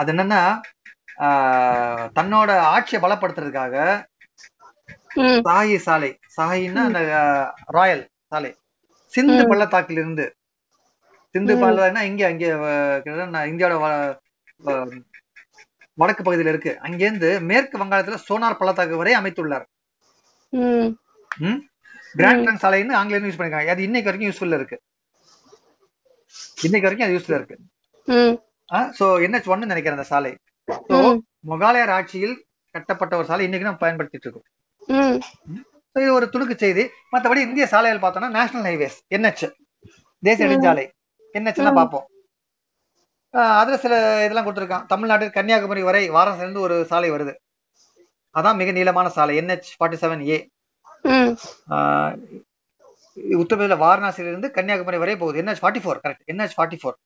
[0.00, 0.40] அது என்னன்னா
[2.16, 3.76] தன்னோட ஆட்சியை பலப்படுத்துறதுக்காக
[5.48, 7.00] சாஹி சாலை சாஹின்னா அந்த
[7.76, 8.50] ராயல் சாலை.
[9.14, 9.42] சிந்து.
[9.50, 10.26] பள்ளத்தாக்கில் இருந்து
[11.34, 11.52] சிந்து.
[11.62, 12.48] பள்ளத்தாக்குனா இங்க அங்கே
[13.52, 13.94] இந்தியாவோட
[15.98, 16.72] வடக்கு பகுதியில இருக்கு.
[16.86, 19.66] அங்கேருந்து மேற்கு வங்காளத்துல சோனார் பள்ளத்தாக்கு வரை அமைத்துள்ளார்.
[22.20, 22.46] கிராண்ட்.
[22.46, 23.72] ட்ரங்க் சாலைன்னு ஆங்கிலம் யூஸ் பண்ணிருக்காங்க.
[23.74, 24.78] அது இன்னைக்கு வரைக்கும் யூஸ்ஃபுல்லா இருக்கு.
[26.66, 27.56] இன்னைக்கு வரைக்கும் அது யூஸ்ஃபுல்லா இருக்கு.
[28.98, 30.32] சோ என்ஹெச் ஒன்னு நினைக்கிறேன் அந்த சாலை.
[31.50, 32.34] முகாலயர் ஆட்சியில்
[32.74, 34.46] கட்டப்பட்ட ஒரு சாலை இன்னைக்கு நம்ம பயன்படுத்திட்டு இருக்கோம்.
[35.96, 36.82] இது ஒரு துணுக்கு செய்தி.
[37.12, 39.44] மற்றபடி இந்திய சாலைகள் பார்த்தோம்னா நேஷனல் ஹைவேஸ் என்ஹெச்
[40.22, 40.46] தேசிய.
[40.48, 40.84] நெடுஞ்சாலை
[41.34, 41.80] என்ஹெச் தான் ம்.
[41.80, 42.06] பார்ப்போம்.
[43.60, 43.94] அதுல சில
[44.26, 44.86] இதெல்லாம் கொடுத்துருக்கான்.
[44.92, 47.34] தமிழ்நாட்டில் கன்னியாகுமரி வரை வாரணாசில இருந்து ஒரு சாலை வருது.
[48.34, 50.38] அதான் மிக நீளமான சாலை என்ஹெச் ஃபார்ட்டி செவன் ஏ
[53.40, 55.40] உத்தரப்பிரதேச வாரணாசியில இருந்து கன்னியாகுமரி வரை போகுது.
[55.42, 56.96] NH forty four correct NH forty four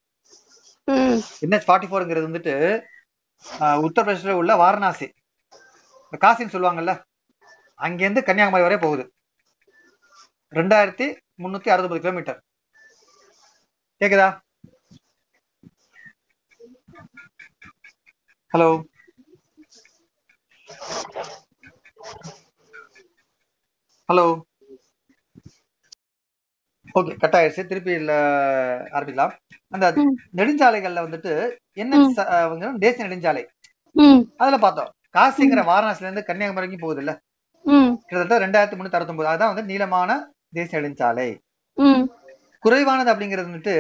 [1.44, 2.54] NH forty ஃபோருங்கிறது வந்துட்டு
[3.86, 5.08] உத்தரப்பிரதேசத்துல உள்ள வாரணாசி.
[6.24, 6.92] காசின்னு சொல்லுவாங்கல்ல
[7.86, 9.04] அங்கேருந்து கன்னியாகுமரி வரை போகுது.
[10.58, 11.06] ரெண்டாயிரத்தி
[11.42, 12.40] முன்னூத்தி அறுபது கிலோமீட்டர்.
[14.00, 14.28] கேக்குதா?
[18.52, 18.68] ஹலோ.
[24.08, 24.24] ஹலோ
[26.98, 27.92] ஓகே கட் ஆயிடுச்சு திருப்பி
[28.96, 29.32] ஆரம்பிக்கலாம்.
[29.74, 29.86] அந்த.
[30.38, 31.32] நெடுஞ்சாலைகள்ல வந்துட்டு
[31.82, 32.00] என்ன
[32.84, 33.42] தேசிய நெடுஞ்சாலை.
[34.42, 34.90] அதுல பார்த்தோம்.
[35.16, 37.12] காசிங்கிற வாரணாசில இருந்து கன்னியாகுமரி வரைக்கும் போகுது இல்ல
[38.08, 40.10] கிட்டத்தட்ட ரெண்டாயிரத்தி முன்னூத்தி அறுபத்தொன்பது அதுதான் வந்து நீளமான
[40.58, 41.28] தேசிய நெடுஞ்சாலை.
[42.64, 43.74] குறைவானது அப்படிங்கிறது வந்துட்டு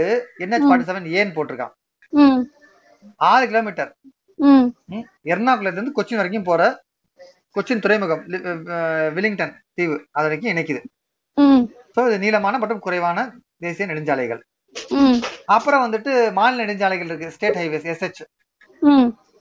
[0.44, 1.74] என்ஹெச் ஃபார்ட்டி செவன் ஏன்னு போட்டிருக்கான்.
[3.30, 3.92] ஆறு கிலோமீட்டர்.
[5.32, 6.62] எர்ணாகுளத்துல இருந்து கொச்சின் வரைக்கும் போற
[7.56, 8.22] கொச்சின் துறைமுகம்
[9.16, 10.80] வில்லிங்டன் தீவு அது வரைக்கும் இணைக்குது
[11.94, 13.18] ஸோ இது நீளமான மற்றும் குறைவான
[13.64, 14.40] தேசிய நெடுஞ்சாலைகள்.
[15.56, 18.22] அப்புறம் வந்துட்டு மாநில நெடுஞ்சாலைகள் இருக்கு ஸ்டேட் ஹைவேஸ் எஸ்ஹெச்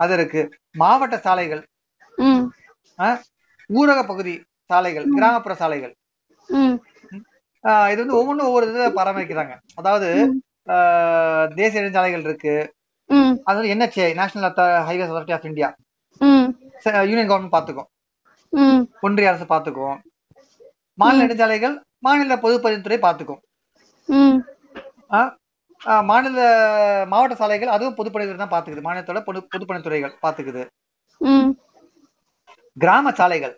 [0.03, 0.41] அது இருக்கு.
[0.81, 1.63] மாவட்ட சாலைகள்
[3.69, 4.33] ஊரக பகுதி
[4.69, 5.93] சாலைகள் கிராமப்புற சாலைகள்.
[7.91, 9.53] இது வந்து ஒவ்வொன்றும் ஒவ்வொரு இதை பராமரிக்கிறாங்க.
[9.79, 10.07] அதாவது
[11.61, 12.53] தேசிய நெடுஞ்சாலைகள் இருக்கு.
[13.49, 14.55] அது NHA national
[14.89, 15.69] highways authority of India
[17.09, 17.89] union government பாத்துக்கும்
[19.01, 19.97] ஒன்றிய அரசு பாத்துக்கும்
[20.97, 23.41] மாநில நெடுஞ்சாலைகள் மாநில பொதுப்பணித்துறை பாத்துக்கும்
[26.03, 26.41] மாநில
[27.07, 30.63] மாவட்ட சாலைகள் அதுவும் பொதுப்பணித்துறை தான் பாத்துக்குது மாநிலத்தோட பொது பொதுப்பணித்துறைகள் பாத்துக்குது
[32.77, 33.53] கிராம சாலைகள்.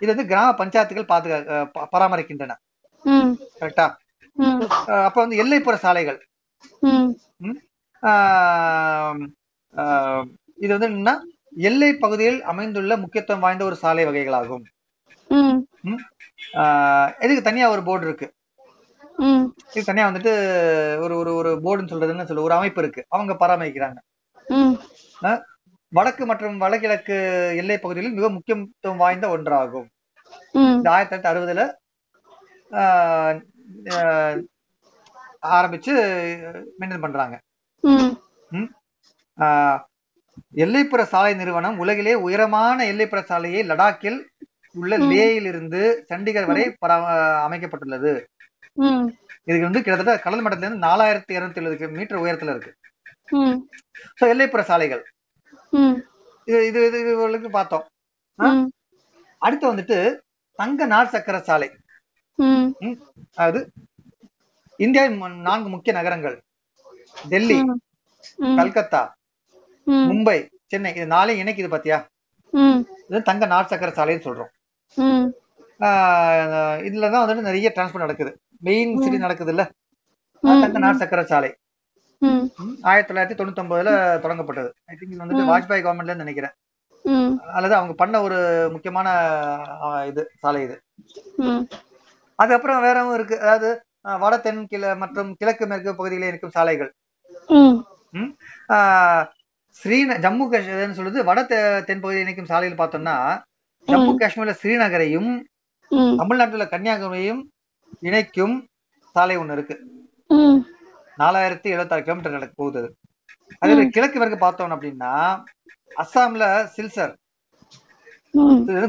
[0.00, 2.54] இது வந்து கிராம பஞ்சாயத்துகள் பாத்து ஆஹ் ப- பராமரிக்கின்றன.
[3.60, 3.86] கரெக்டா?
[5.06, 6.18] அப்ப வந்து எல்லைப்புற சாலைகள்.
[10.58, 11.14] இது வந்து என்னன்னா
[11.56, 14.64] எல்லை பகுதியில் அமைந்துள்ள முக்கியத்துவம் வாய்ந்த ஒரு சாலை வகைகளாகும்.
[17.24, 18.26] இதுக்கு தனியா ஒரு போர்டு இருக்கு.
[19.74, 20.32] இது தனியா வந்துட்டு
[21.04, 23.04] ஒரு ஒரு ஒரு போர்டுன்னு சொல்றது என்ன சொல்ல ஒரு அமைப்பு இருக்கு.
[23.08, 23.98] அவங்க பராமரிக்கிறாங்க.
[25.92, 27.16] வடக்கு மற்றும் வடகிழக்கு
[27.56, 29.88] எல்லை பகுதிகளில் மிக முக்கியத்துவம் வாய்ந்த ஒன்றாகும்.
[30.76, 31.62] இந்த ஆயிரத்தி தொள்ளாயிரத்தி அறுபதுல
[35.56, 35.94] ஆரம்பிச்சு
[36.80, 37.34] மெயின்டைன் பண்றாங்க.
[40.62, 44.18] எல்லைப்புற சாலை நிறுவனம் உலகிலே உயரமான எல்லைப்புற சாலையை லடாக்கில்
[44.80, 45.80] உள்ள லேயில் இருந்து
[46.10, 46.64] சண்டிகர் வரை
[47.46, 48.12] அமைக்கப்பட்டுள்ளது.
[49.46, 52.72] இதுக்கு வந்து கிட்டத்தட்ட கடல் மட்டத்துல இருந்து நாலாயிரத்தி இருநூத்தி எழுபது மீட்டர் உயரத்துல இருக்கு.
[54.32, 55.02] எல்லைப்புற சாலைகள்.
[56.48, 57.84] இது இது இது இதுகளுக்கு பார்த்தோம்.
[59.46, 59.98] அடுத்து வந்துட்டு
[60.58, 61.68] தங்க நாள் சக்கர சாலை?
[63.38, 63.60] அதாவது
[64.84, 66.36] இந்தியாவின் நான்கு முக்கிய நகரங்கள்.
[67.32, 67.58] டெல்லி
[68.58, 69.02] கல்கத்தா
[70.10, 70.36] மும்பை
[70.72, 71.98] சென்னை இது நாளையும் இணைக்குது பாத்தியா?
[73.08, 74.52] இது தங்க நாள் சக்கர சாலைன்னு சொல்றோம்.
[76.88, 78.32] இதுலதான் வந்துட்டு நிறைய டிரான்ஸ்போர்ட் நடக்குது.
[78.68, 79.64] மெயின் சிட்டி நடக்குது இல்ல
[80.64, 81.50] தங்க நாள் சக்கர சாலை.
[82.90, 83.90] ஆயிரத்தி தொள்ளாயிரத்தி தொண்ணூத்தி ஒன்பதுல
[84.24, 84.70] தொடங்கப்பட்டது.
[84.90, 86.54] ஐ திங்க் இது வந்துட்டு வாஜ்பாய் கவர்மெண்ட்ல இருந்து நினைக்கிறேன்.
[87.56, 88.38] அல்லது அவங்க பண்ண ஒரு
[88.74, 89.08] முக்கியமான
[90.10, 90.76] இது சாலை இது.
[92.38, 93.36] அதுக்கப்புறம் வேறவும் இருக்கு.
[93.44, 93.68] அதாவது
[94.22, 96.90] வட தென் கிழ மற்றும் கிழக்கு மேற்கு பகுதிகளில் இருக்கும் சாலைகள்.
[99.80, 103.16] ஸ்ரீன ஜம்மு காஷ்மீர்னு சொல்லுது வட தெ- தென் பகுதியில் இணைக்கும் சாலையில் பார்த்தோம்னா
[103.88, 105.30] ஜம்மு காஷ்மீர்ல ஸ்ரீநகரையும்
[106.16, 107.42] தமிழ்நாட்டுல கன்னியாகுமரியும்
[108.00, 108.54] இணைக்கும்
[109.14, 109.76] சாலை ஒண்ணு இருக்கு.
[111.18, 112.88] நாலாயிரத்தி எழுபத்தாறு கிலோமீட்டர் நடக்க போகுது அது.
[113.58, 115.12] அதே மாதிரி கிழக்கு மேற்கு பார்த்தோம் அப்படின்னா
[115.96, 116.44] அஸ்ஸாம்ல
[116.76, 117.12] சில்சர்.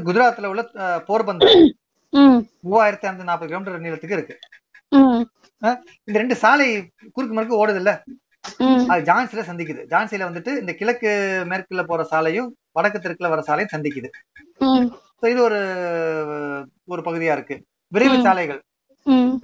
[0.08, 0.62] குஜராத்ல உள்ள
[1.08, 1.52] போர்பந்தர்.
[2.64, 4.36] மூவாயிரத்தி ஐநூத்தி நாற்பது கிலோமீட்டர் நீளத்துக்கு இருக்கு.
[6.04, 6.68] இந்த ரெண்டு சாலை
[7.14, 7.92] குறுக்கு மறுக்கு ஓடுது இல்ல
[8.92, 9.82] அது ஜான்சில சந்திக்குது.
[9.94, 11.10] ஜான்சில வந்துட்டு இந்த கிழக்கு
[11.52, 14.10] மேற்குல போற சாலையும் வடக்கு தெற்குல வர சாலையும் சந்திக்குது.
[15.32, 15.60] இது ஒரு
[16.94, 17.56] ஒரு பகுதியா இருக்கு.
[17.96, 18.60] விரைவு சாலைகள்.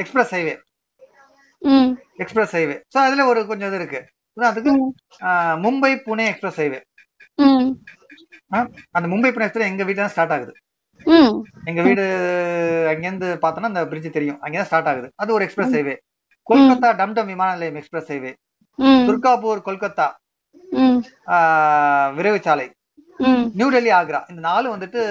[0.01, 0.55] Express highway
[2.21, 3.99] express highway so அதுல ஒரு கொஞ்சம் இது இருக்கு.
[4.49, 4.71] அதுக்கு
[5.65, 6.79] மும்பை புனே எக்ஸ்பிரஸ் ஹைவே
[8.95, 10.53] அந்த மும்பை புனே எக்ஸ்பிரஸ் எங்க வீட்டுல ஸ்டார்ட் ஆகுது.
[11.69, 12.03] எங்க வீடு
[12.91, 14.39] அங்கிருந்து பார்த்தோம்னா அந்த பிரிட்ஜ் தெரியும்.
[14.45, 15.07] அங்கதான் ஸ்டார்ட் ஆகுது.
[15.21, 15.95] அது ஒரு எக்ஸ்பிரஸ் ஹைவே
[16.47, 18.31] கொல்கத்தா டம்டம் விமான நிலையம் எக்ஸ்பிரஸ் ஹைவே
[19.07, 20.07] துர்காபூர் கொல்கத்தா.
[22.17, 22.67] விரைவு சாலை
[23.59, 24.19] நியூ டெல்லி ஆக்ரா.
[24.31, 25.01] இந்த நாலும் வந்துட்டு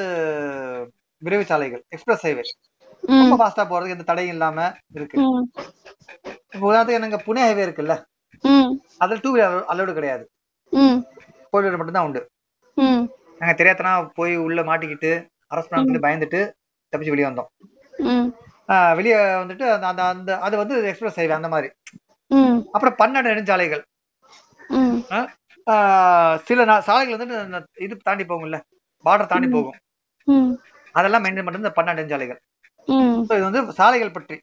[1.22, 2.44] விரைவு சாலைகள் எக்ஸ்பிரஸ் ஹைவே.
[3.22, 4.58] ரொம்ப ஃபாஸ்டா போறதுக்கு எந்த தடையும் இல்லாம
[4.96, 5.16] இருக்கு.
[6.66, 7.96] உதாரணத்துக்கு எனக்கு புனே ஹைவே இருக்குல்ல?
[9.02, 10.24] அதுல டூ வீலர் அலோடு கிடையாது.
[11.48, 12.22] ஃபோர் வீலர் மட்டும் தான் உண்டு.
[13.40, 15.10] நாங்க தெரியாதனா போய் உள்ள மாட்டிக்கிட்டு
[15.54, 16.40] அரசு பண்ணி பயந்துட்டு
[16.92, 17.50] தப்பிச்சு வெளியே வந்தோம்.
[18.98, 21.70] வெளியே வந்துட்டு அந்த அந்த அது வந்து எக்ஸ்பிரஸ் ஹைவே அந்த மாதிரி.
[22.74, 23.82] அப்புறம் பன்னெண்டு நெடுஞ்சாலைகள்.
[26.48, 28.58] சில சாலைகள் இந்த இது தாண்டி போகும்ல.
[29.04, 29.78] பார்டர் தாண்டி போகும்.
[30.98, 32.40] அதெல்லாம் மெயின்டைன் பண்றது இந்த பன்னெண்டு நெடுஞ்சாலைகள்.
[33.34, 34.36] இது வந்து சாலைகள் பற்றி.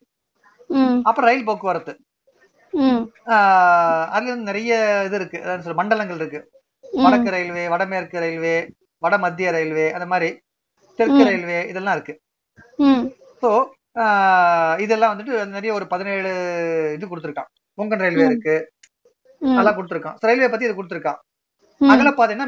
[1.10, 1.94] அப்புறம் ரயில் போக்குவரத்து.
[4.16, 4.74] அதுல வந்து நிறைய
[5.08, 5.40] இது இருக்கு.
[5.80, 6.42] மண்டலங்கள் இருக்கு.
[7.06, 8.58] வடக்கு ரயில்வே வடமேற்கு ரயில்வே
[9.04, 10.30] வட மத்திய ரயில்வே அந்த மாதிரி
[11.00, 12.14] தெற்கு ரயில்வே இதெல்லாம் இருக்கு.
[13.42, 13.50] ஸோ
[14.86, 16.32] இதெல்லாம் வந்துட்டு நிறைய ஒரு பதினேழு
[16.96, 17.52] இது கொடுத்துருக்கான்.
[17.78, 18.56] கொங்கன் ரயில்வே இருக்கு.
[19.42, 20.16] அதெல்லாம் கொடுத்துருக்கான்.
[20.20, 21.20] ரயில்வே பத்தி இது கொடுத்துருக்கான்.
[21.78, 21.90] ம்.
[21.92, 22.46] அகலப்பாதைன்னா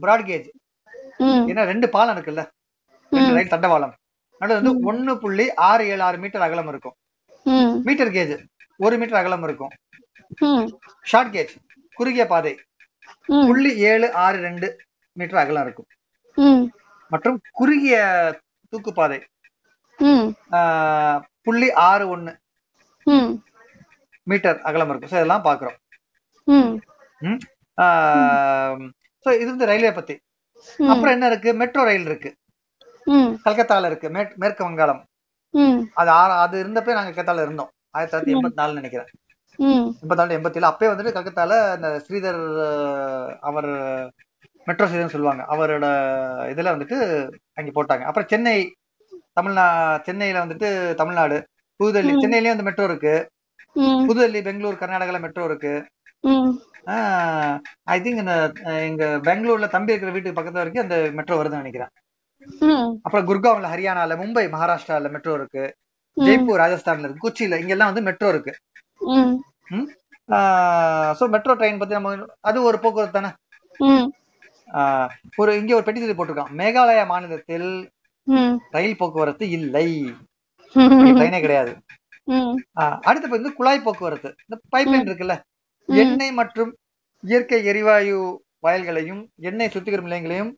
[0.00, 0.48] பிராட் கேஜ்
[1.18, 1.46] ம்.
[1.50, 2.42] ஏன்னா ரெண்டு பாலம் இருக்குல்ல.
[3.10, 3.94] ரெண்டு ரயில் தண்டவாளம்.
[4.40, 6.94] நடுவுல வந்து ஒண்ணு புள்ளி ஆறு ஏழு ஆறு மீட்டர் அகலம் இருக்கும்.
[7.84, 8.44] மீட்டர் கேஜ்
[8.76, 9.70] ஒரு மீட்டர் அகலம் இருக்கும்.
[11.02, 11.54] ஷார்ட் கேஜ்
[11.94, 12.52] குறுகிய பாதை.
[13.46, 14.76] புள்ளி ஏழு ஆறு ரெண்டு
[15.12, 15.86] மீட்டர் அகலம் இருக்கும்.
[17.08, 17.96] மற்றும் குறுகிய
[18.72, 19.18] தூக்குப்பாதை.
[19.96, 20.28] ம்.
[20.50, 22.06] ஆஹ், புள்ளி ஆறு
[23.04, 23.42] ம்.
[24.28, 25.10] மீட்டர் அகலம் இருக்கும்.
[25.10, 25.76] ஸோ இதெல்லாம் பாக்குறோம்
[29.24, 30.18] ஸோ இது வந்து ரயில்வே பத்தி.
[30.88, 31.54] அப்புறம் என்ன இருக்கு?
[31.54, 32.36] மெட்ரோ ரயில் இருக்கு.
[33.44, 34.08] கல்கத்தால இருக்கு.
[34.08, 35.04] மேற்- மேற்கு வங்காளம்.
[35.94, 37.70] அது அது இருந்தப்ப நாங்க கல்கத்தால இருந்தோம்.
[37.90, 39.06] ஆயிரத்தி தொள்ளாயிரத்தி எண்பத்தி நாலுன்னு நினைக்கிறேன்.
[40.02, 40.66] எண்பத்தாண்டு எண்பத்தி ஏழு.
[40.66, 43.66] அப்பயே வந்துட்டு கல்கத்தால இந்த ஸ்ரீதர் அவர்
[44.64, 45.42] மெட்ரோ ஸ்டேஷன் சொல்லுவாங்க.
[45.56, 45.84] அவரோட
[46.52, 48.02] இதுல வந்துட்டு அங்க போட்டாங்க.
[48.02, 48.74] அப்புறம் சென்னை
[49.40, 51.46] தமிழ்நா சென்னையில வந்துட்டு தமிழ்நாடு
[51.80, 52.12] புதுடெல்லி.
[52.22, 53.30] சென்னையிலயும் அந்த மெட்ரோ இருக்கு.
[54.00, 55.72] புதுடெல்லி பெங்களூர் கர்நாடகால மெட்ரோ இருக்கு.
[57.86, 58.34] ஐ திங்க் இந்த
[58.88, 61.92] எங்க பெங்களூர்ல தம்பி இருக்கிற வீட்டுக்கு பக்கத்துல வரைக்கும் அந்த மெட்ரோ வருதுன்னு நினைக்கிறேன்.
[63.06, 65.64] அப்புறம் குர்காவ்ல ஹரியானால மும்பை மகாராஷ்டிரால மெட்ரோ இருக்கு.
[66.16, 67.24] ஜெய்ப்பூர் ராஜஸ்தான்ல இருக்கு.
[67.26, 68.52] கொச்சியில இங்கெல்லாம் வந்து மெட்ரோ இருக்கு.
[71.18, 72.10] ஸோ மெட்ரோ ட்ரெயின் பத்தி நம்ம
[72.48, 73.30] அது ஒரு போக்குவரத்து தானே?
[75.40, 76.54] ஒரு இங்க ஒரு பெட்டி போட்டிருக்கான்.
[76.60, 77.68] மேகாலயா மாநிலத்தில்
[78.76, 79.86] ரயில் போக்குவரத்து இல்லை.
[81.18, 81.72] ட்ரெயினே கிடையாது.
[83.04, 84.30] அடுத்து வந்து குழாய் போக்குவரத்து.
[84.44, 85.36] இந்த பைப்லைன் இருக்குல்ல
[85.88, 86.70] எண்ணெய் மற்றும்
[87.24, 88.16] இயற்கை எரிவாயு
[88.64, 90.52] வயல்களையும் எண்ணெய் சுத்திகரிப்பு நிலையங்களையும்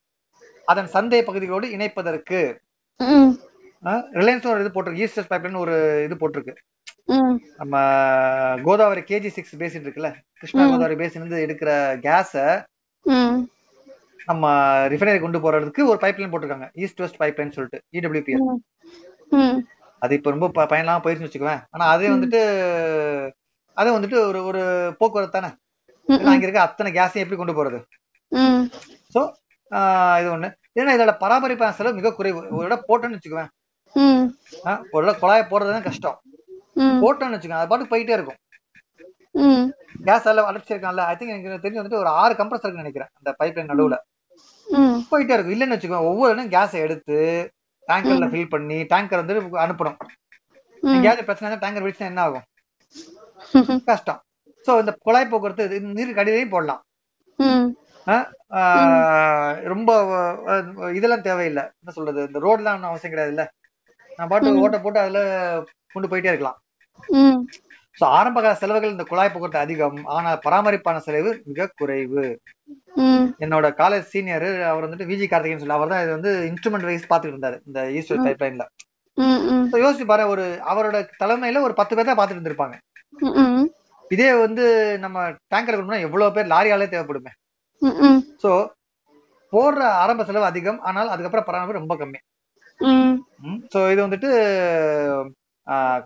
[0.68, 2.40] அதன் சந்தை பகுதிகளோடு இணைப்பதற்கு
[4.18, 5.74] ரிலையன்ஸ் ஒரு இது போட்டிருக்கு ஈஸ்டர் பைப்லைன் ஒரு
[6.06, 6.54] இது போட்டிருக்கு.
[7.60, 7.74] நம்ம
[8.64, 10.10] கோதாவரி கேஜி சிக்ஸ் பேசின் இருக்குல்ல
[10.40, 10.62] கிருஷ்ணா.
[10.72, 11.70] கோதாவரி பேசின் இருந்து எடுக்கிற
[12.04, 12.32] கேஸ
[14.28, 14.46] நம்ம
[14.92, 18.44] ரிஃபைனரி கொண்டு போறதுக்கு ஒரு பைப்லைன் போட்டிருக்காங்க ஈஸ்ட் வெஸ்ட் பைப்லைன் சொல்லிட்டு இடபிள்யூபிஎல்
[19.38, 19.58] ம்.
[20.00, 22.40] அது இப்ப ரொம்ப ப- பயனில்லாம போயிருச்சு வச்சுக்குவேன் ஆனா அதே வந்துட்டு
[23.76, 24.62] அது வந்துட்டு ஒரு ஒரு
[24.98, 25.50] போக்குவரத்து தானே?
[26.30, 27.78] அங்க இருக்க அத்தனை கேஸையும் எப்படி கொண்டு போறது?
[29.14, 29.20] சோ
[30.20, 30.48] இது ஒண்ணு.
[30.78, 32.40] ஏன்னா இதோட பராமரிப்பான செலவு மிக குறைவு.
[32.50, 33.50] ஒரு இடம் போட்டோன்னு வச்சுக்குவேன்
[34.90, 36.18] ஒரு இடம் குழாய போடுறது தான் கஷ்டம்.
[37.02, 37.60] போட்டோன்னு வச்சுக்கோங்க.
[37.60, 38.38] அது பாட்டுக்கு போயிட்டே இருக்கும்.
[40.04, 41.02] கேஸ் எல்லாம் அடைச்சிருக்கான்ல.
[41.10, 43.08] ஐ திங்க் எனக்கு தெரிஞ்சு வந்துட்டு ஒரு ஆறு கம்ப்ரஸர் நினைக்கிறேன்.
[43.18, 43.96] அந்த பைப்லைன் நடுவுல.
[44.68, 45.00] ம்.
[45.10, 45.54] போயிட்டே இருக்கும்.
[45.54, 46.06] இல்லைன்னு வச்சுக்கோங்க.
[46.10, 47.16] ஒவ்வொரு இடம் கேஸை எடுத்து
[47.90, 49.98] டேங்கர்ல ஃபில் பண்ணி டேங்கர் வந்து அனுப்பணும்.
[50.94, 52.46] எங்கேயாவது பிரச்சனை டேங்கர் வெடிச்சுனா என்ன ஆகும்?
[53.90, 54.20] கஷ்டம்.
[54.66, 56.82] சோ இந்த குழாய் போக்குவரத்து நீர் கடிதையும் போடலாம்.
[59.72, 59.90] ரொம்ப
[60.98, 61.64] இதெல்லாம் தேவையில்லை.
[61.80, 62.20] என்ன சொல்றது?
[62.28, 63.44] இந்த ரோட்லாம் ஒன்றும் அவசியம் கிடையாது இல்ல
[64.16, 64.60] நான் பாட்டு.
[64.64, 65.20] ஓட்ட போட்டு அதுல
[65.94, 66.58] கொண்டு போயிட்டே இருக்கலாம்.
[67.98, 69.98] சோ ஆரம்ப கால செலவுகள் இந்த குழாய் போக்குவரத்து அதிகம்.
[70.16, 72.24] ஆனால் பராமரிப்பான செலவு மிக குறைவு.
[73.44, 77.34] என்னோட காலேஜ் சீனியர் அவர் வந்துட்டு விஜி கார்த்திகேயன் சொல்லி அவர் தான் இது வந்து இன்ஸ்ட்ருமெண்ட் வைஸ் பாத்துட்டு
[77.34, 78.24] இருந்தாரு இந்த ஈஸ்டர்.
[78.26, 78.66] பைப் லைன்ல
[79.82, 82.76] யோசிச்சு பாரு ஒரு அவரோட தலைமையில ஒரு பத்து பேர் தான் பாத்துட்டு இருந்திருப்பாங்க.
[84.14, 84.64] இதே வந்து
[85.04, 87.32] நம்ம டேங்கர் கொண்டு எவ்வளவு பேர் லாரியாலே தேவைப்படுமே.
[88.44, 88.52] சோ
[89.52, 92.20] போடுற ஆரம்ப செலவு அதிகம் ஆனால் அதுக்கப்புறம் பராமரிப்பு ரொம்ப கம்மி.
[93.74, 94.30] சோ இது வந்துட்டு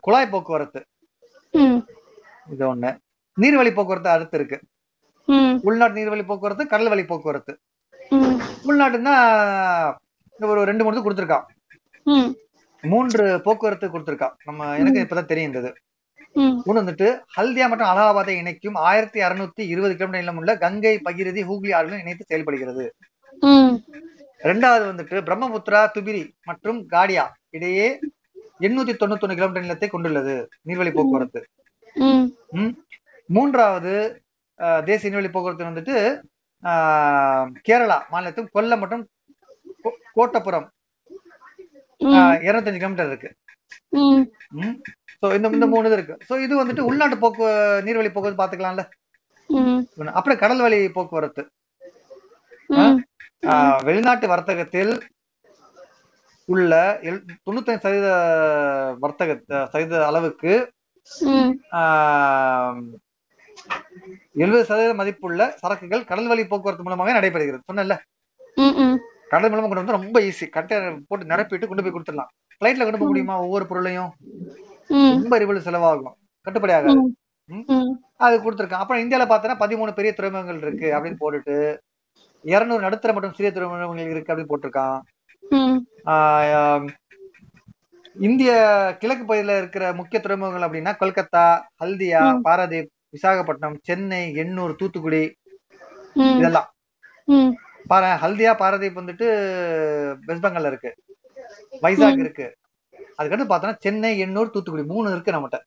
[0.01, 0.85] குழாய் போக்குவரத்து.
[2.51, 2.99] இது ஒண்ணு.
[3.41, 4.61] நீர்வழி போக்குவரத்து அடுத்து இருக்கு.
[5.63, 7.59] உள்நாட்டு நீர்வழி போக்குவரத்து கடல் வழி போக்குவரத்து.
[8.69, 9.17] உள்நாட்டுன்னா
[10.41, 11.45] ஒரு ரெண்டு மூணு கொடுத்துருக்கான்.
[12.83, 14.33] மூன்று போக்குவரத்து கொடுத்துருக்கான்.
[14.45, 15.75] நம்ம எனக்கு இப்பதான்
[16.33, 16.61] ம்.
[16.67, 21.75] ஒண்ணு வந்துட்டு ஹல்தியா மற்றும் அலகாபாத்தை இணைக்கும் ஆயிரத்தி அறுநூத்தி இருபது கிலோமீட்டர் நீளம் உள்ள கங்கை பகிரதி ஹூக்ளி
[21.75, 22.95] ஆறுகளும் இணைத்து செயல்படுகிறது.
[23.41, 23.75] ம்.
[24.39, 28.01] இரண்டாவது வந்துட்டு பிரம்மபுத்திரா துபிரி மற்றும் காடியா இடையே
[28.61, 30.35] எண்ணூத்தி தொண்ணூத்தி கிலோமீட்டர் நீளத்தை கொண்டுள்ளது
[30.69, 31.41] நீர்வழி போக்குவரத்து.
[33.31, 33.95] மூன்றாவது
[34.89, 35.97] தேசிய நீர்வழி போக்குவரத்து வந்துட்டு
[37.69, 39.05] கேரளா மாநிலத்தில் கொல்லம் மற்றும்
[40.19, 40.67] கோட்டப்புறம்
[42.47, 43.31] இருநூத்தஞ்சு கிலோமீட்டர் இருக்கு.
[45.37, 46.17] இந்த இந்த மூணு இது இருக்கு.
[46.29, 47.45] சோ இது வந்துட்டு உள்நாட்டு போக்கு
[47.87, 48.85] நீர்வழி போக்குவரத்து பாத்துக்கலாம்ல
[50.19, 51.43] அப்புறம் கடல் வழி போக்குவரத்து
[53.89, 54.93] வெளிநாட்டு வர்த்தகத்தில்
[56.45, 58.09] உள்ள எழு- தொண்ணூத்தஞ்சு சதவீத
[59.01, 60.73] வர்த்தக சதவீத அளவுக்கு
[64.35, 67.99] எழுபது சதவீத மதிப்புள்ள சரக்குகள் கடல் வழி போக்குவரத்து மூலமாக நடைபெறுகிறது.
[68.55, 68.97] ம்
[69.29, 72.31] கடல் மூலமா கொண்டு வந்து ரொம்ப ஈஸி கண்டெய்னர் போட்டு நிரப்பிட்டு கொண்டு போய் கொடுத்துடலாம்.
[72.61, 74.13] பிளைட்ல கொண்டு போக முடியுமா ஒவ்வொரு பொருளையும்?
[75.23, 76.13] ரொம்ப எரிபொருள் செலவாகும்.
[76.45, 76.99] கட்டுப்படி ஆகாது.
[78.17, 78.83] அது கொடுத்துருக்கான்.
[78.83, 81.57] அப்புறம் இந்தியால பார்த்தோன்னா பதிமூணு பெரிய துறைமுகங்கள் இருக்கு அப்படின்னு போட்டுட்டு
[82.45, 85.01] இருநூறு நடுத்தர மற்றும் சிறிய துறைமுகங்கள் இருக்கு அப்படின்னு போட்டிருக்கான்.
[88.17, 88.51] இந்திய
[89.01, 91.45] கிழக்கு பகுதியில இருக்கிற முக்கிய துறைமுகங்கள் அப்படின்னா கொல்கத்தா
[91.83, 92.23] ஹல்தியா.
[92.47, 95.23] பாரதீப் விசாகப்பட்டினம் சென்னை எண்ணூர் தூத்துக்குடி
[96.35, 96.69] இதெல்லாம்.
[97.91, 99.27] பாரு ஹல்தியா பாரதீப் வந்துட்டு
[100.29, 100.91] வெஸ்ட் பெங்கால்ல இருக்கு.
[101.83, 102.21] வைசாக்.
[102.25, 102.47] இருக்கு.
[103.19, 105.61] அதுக்கடுத்து பார்த்தோன்னா சென்னை எண்ணூர் தூத்துக்குடி மூணு இருக்கு நம்மகிட்ட.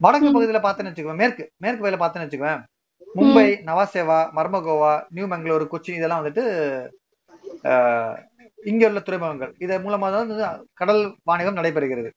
[0.00, 0.28] வடக்கு.
[0.34, 2.62] பகுதியில பார்த்தேன்னு வச்சுக்குவேன் மேற்கு மேற்கு பகுதியில பார்த்தேன்னு வச்சுக்குவேன்
[3.14, 6.44] மும்பை நவாசேவா மர்மகோவா நியூ மங்களூரு கொச்சி இதெல்லாம் வந்துட்டு
[8.64, 9.52] இங்க உள்ள துறைமுகங்கள்.
[9.64, 10.30] இதன் மூலமா தான்
[10.74, 12.10] கடல் வாணிகம் நடைபெறுகிறது.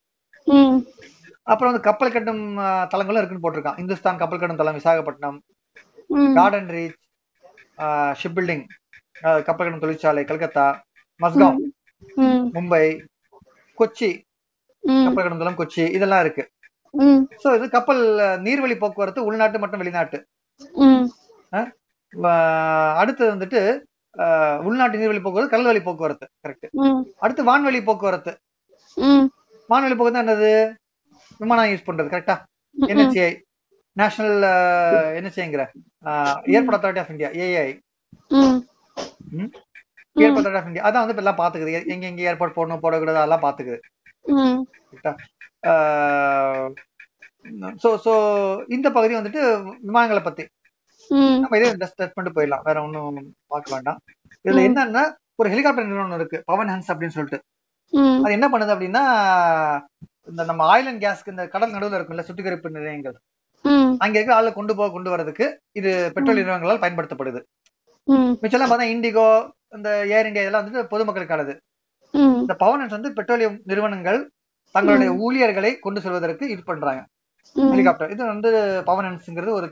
[1.47, 3.79] அப்புறம் வந்து கப்பல் கட்டும் ஆஹ், தளங்களும் இருக்குன்னு போட்டிருக்கான்.
[3.81, 5.39] இந்துஸ்தான் கப்பல் கட்டும் தளம் Visakhapatnam
[6.37, 6.97] garden reach
[8.19, 8.65] ship building
[9.47, 10.65] கப்பல் கட்டும் தொழிற்சாலை கல்கத்தா
[11.19, 11.57] மஸ்காவ்
[12.23, 12.43] ம்.
[12.55, 12.83] மும்பை
[13.77, 14.09] கொச்சி
[15.05, 16.43] கப்பல் கட்டும் தளம் கொச்சி இதெல்லாம் இருக்கு.
[17.43, 18.01] சோ இது கப்பல்
[18.45, 20.19] நீர்வழி போக்குவரத்து உள்நாட்டு மற்றும் வெளிநாட்டு.
[23.01, 23.61] அடுத்தது வந்துட்டு
[24.67, 26.67] உள்நாட்டு நீர்வழி போக்குவரத்து கடல் வழி போக்குவரத்து கரெக்ட்
[27.23, 28.33] அடுத்து வான்வழி போக்குவரத்து.
[29.69, 30.51] வான்வழி போக்குவரத்து என்னது?
[31.41, 32.35] விமானம் யூஸ் பண்றது கரெக்டா
[32.75, 33.27] NHA
[33.97, 34.43] national
[35.19, 35.63] என்ஹெச்ஏங்கிற
[36.55, 37.69] airport authority of India AI
[40.15, 41.73] airport authority of India அதான் வந்து எல்லாம் பாத்துக்குது.
[41.93, 43.79] எங்க எங்க ஏர்போர்ட் போடணும் போடக்கூடாது அதெல்லாம் பாத்துக்குது.
[44.25, 44.61] ம்.
[47.83, 48.13] சோ சோ
[48.75, 49.41] இந்த பகுதி வந்துட்டு
[49.87, 50.43] விமானங்களை பத்தி.
[51.43, 52.63] நம்ம இதே டச் பண்ணிட்டு போயிடலாம்.
[52.67, 53.17] வேற ஒண்ணும்
[53.53, 53.97] பார்க்க வேண்டாம்.
[54.45, 54.61] இதுல.
[54.69, 55.03] என்னன்னா
[55.41, 56.37] ஒரு ஹெலிகாப்டர் நிறுவனம் இருக்கு.
[56.51, 57.39] பவன் ஹன்ஸ் அப்படின்னு சொல்லிட்டு.
[58.23, 59.03] அது என்ன பண்ணுது அப்படின்னா
[60.29, 63.15] இந்த நம்ம ஆயில் அண்ட் கேஸ்க்கு இந்த கடல் நடுவுல இருக்கும்ல சுத்திகரிப்பு நிலையங்கள்.
[64.03, 65.45] அங்க இருக்க ஆளை கொண்டு போக கொண்டு வரதுக்கு
[65.79, 67.39] இது பெட்ரோல் நிறுவனங்களால் பயன்படுத்தப்படுது.
[68.43, 69.25] மிச்சம்லாம் பார்த்தா இண்டிகோ
[69.77, 71.53] இந்த ஏர் இந்தியா இதெல்லாம் வந்துட்டு பொதுமக்களுக்கானது
[72.43, 74.19] இந்த பவனன்ஸ் வந்து பெட்ரோலியம் நிறுவனங்கள்
[74.75, 77.01] தங்களுடைய ஊழியர்களை கொண்டு செல்வதற்கு இது பண்றாங்க.
[77.55, 78.49] ஹெலிகாப்டர் இது வந்து
[78.89, 79.67] பவனன்ஸ்ங்கிறது ஒரு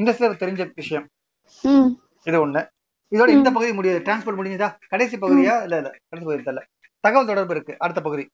[0.00, 1.06] இண்டஸ்ட்ரியல் தெரிஞ்ச விஷயம்.
[2.24, 2.60] இது ஒண்ணு.
[3.12, 4.02] இதோட இந்த பகுதி முடியுது.
[4.06, 4.68] டிரான்ஸ்போர்ட் முடிஞ்சதா?
[4.88, 5.54] கடைசி பகுதியா?
[5.62, 5.90] இல்ல இல்ல.
[6.08, 6.62] கடைசி பகுதி தெரியல.
[7.00, 7.74] தகவல் தொடர்பு இருக்கு.
[7.78, 8.24] அடுத்த பகுதி.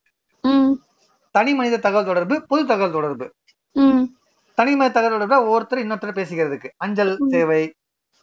[1.31, 3.27] தனி மனித தகவல் தொடர்பு பொது தகவல் தொடர்பு.
[4.59, 6.69] தனி மனித தகவல் தொடர்பு ஒவ்வொருத்தர் இன்னொருத்தர் பேசிக்கிறதுக்கு.
[6.77, 7.63] அஞ்சல் சேவை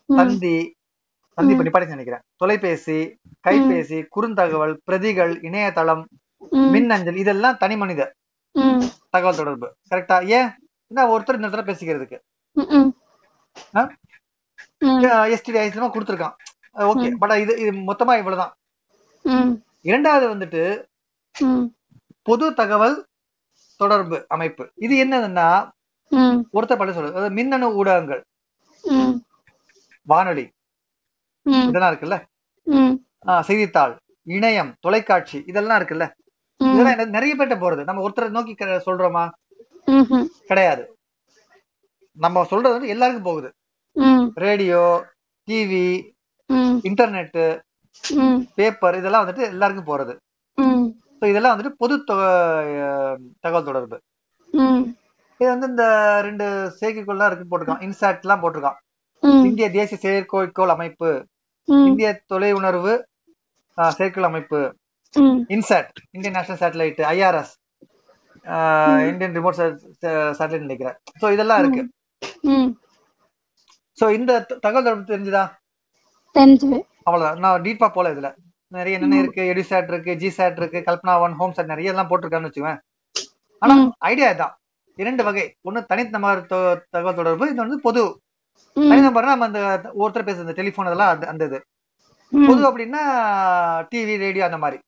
[0.06, 0.56] தந்தி
[1.38, 2.24] தந்தி பண்ணி படிச்சு நினைக்கிறேன்.
[2.36, 2.98] தொலைபேசி
[3.48, 6.04] கைபேசி குறுந்தகவல் பிரதிகள் இணையதளம்
[6.50, 6.70] ம்.
[6.74, 8.02] மின்னஞ்சல் இதெல்லாம் தனி மனித
[9.10, 9.68] தகவல் தொடர்பு.
[9.90, 10.50] கரெக்டா ஏன்?
[10.96, 12.18] ஒருத்தர் இன்னொருத்தர் பேசிக்கிறதுக்கு.
[15.34, 16.36] எஸ்டிடி ஐஸ்லமா கொடுத்துருக்கான்.
[16.92, 18.54] ஓகே பட் இது இது மொத்தமா இவ்வளவுதான்.
[19.82, 20.64] இரண்டாவது வந்துட்டு
[22.22, 22.98] பொது தகவல்
[23.82, 24.64] தொடர்பு அமைப்பு.
[24.76, 25.48] இது என்னதுன்னா
[26.58, 27.16] ஒருத்தர் பல சொல்றது.
[27.16, 28.22] அதாவது மின்னணு ஊடகங்கள்.
[30.12, 30.46] வானொலி.
[31.46, 32.18] இதெல்லாம் இருக்குல்ல?
[33.48, 33.94] செய்தித்தாள்
[34.36, 36.06] இணையம் தொலைக்காட்சி இதெல்லாம் இருக்குல்ல?
[36.60, 37.84] இதெல்லாம் நிறைய பேர்ட்ட போறது.
[37.84, 38.54] நம்ம ஒருத்தரை நோக்கி
[38.88, 39.26] சொல்றோமா?
[40.50, 40.84] கிடையாது.
[42.18, 43.50] நம்ம சொல்றது வந்து எல்லாருக்கும் போகுது.
[44.46, 44.82] ரேடியோ
[45.48, 45.86] டிவி
[46.50, 46.76] ம்.
[46.90, 47.38] இன்டர்நெட்
[48.24, 48.40] ம்.
[48.58, 50.14] பேப்பர் இதெல்லாம் வந்துட்டு எல்லாருக்கும் போறது.
[51.20, 51.96] ஸோ இதெல்லாம் வந்துட்டு பொது
[53.44, 53.98] தகவல் தொடர்பு.
[55.40, 55.86] இது வந்து இந்த
[56.28, 56.46] ரெண்டு
[56.80, 57.84] செயற்கைக்கோள்லாம் இருக்கு போட்டிருக்கான்.
[57.88, 58.78] இன்சாட் எல்லாம் போட்டிருக்கான்
[59.50, 61.10] இந்திய தேசிய செயற்கைக்கோள் அமைப்பு
[61.88, 62.94] இந்திய தொலை உணர்வு
[63.78, 64.60] செயற்கைக்கோள் அமைப்பு
[65.56, 67.54] INSAT Indian national satellite IRS
[69.10, 70.98] Indian remote satellite நினைக்கிறேன்.
[71.22, 71.82] ஸோ இதெல்லாம் இருக்கு.
[74.00, 75.50] ஸோ இந்த தகவல் தொடர்பு தெரிஞ்சுதா?
[76.34, 76.82] தெரிஞ்சது.
[77.04, 77.40] அவ்வளவுதான்.
[77.40, 78.36] நான் டீப்பா போல இதுல.
[78.68, 79.42] நிறைய என்னென்ன இருக்கு?
[79.42, 82.80] எடிசாட் இருக்கு ஜிசாட் இருக்கு கல்பனா ஒன் ஹோம் சாட் நிறைய எல்லாம் போட்டிருக்கான்னு வச்சுக்கோங்க
[83.60, 83.76] ஆனா.
[83.98, 84.54] ஐடியா இதான்.
[84.96, 85.56] இரண்டு வகை.
[85.70, 88.22] ஒண்ணு தனிநபர் தொ- தகவல் தொடர்பு இது வந்து பொது
[88.76, 91.66] தனிநபர்னா நம்ம அந்த ஒருத்தர் பேசுற இந்த டெலிபோன் அதெல்லாம் அந்த- இது.
[92.48, 93.02] பொது அப்படின்னா
[93.96, 94.82] டிவி ரேடியோ அந்த மாதிரி.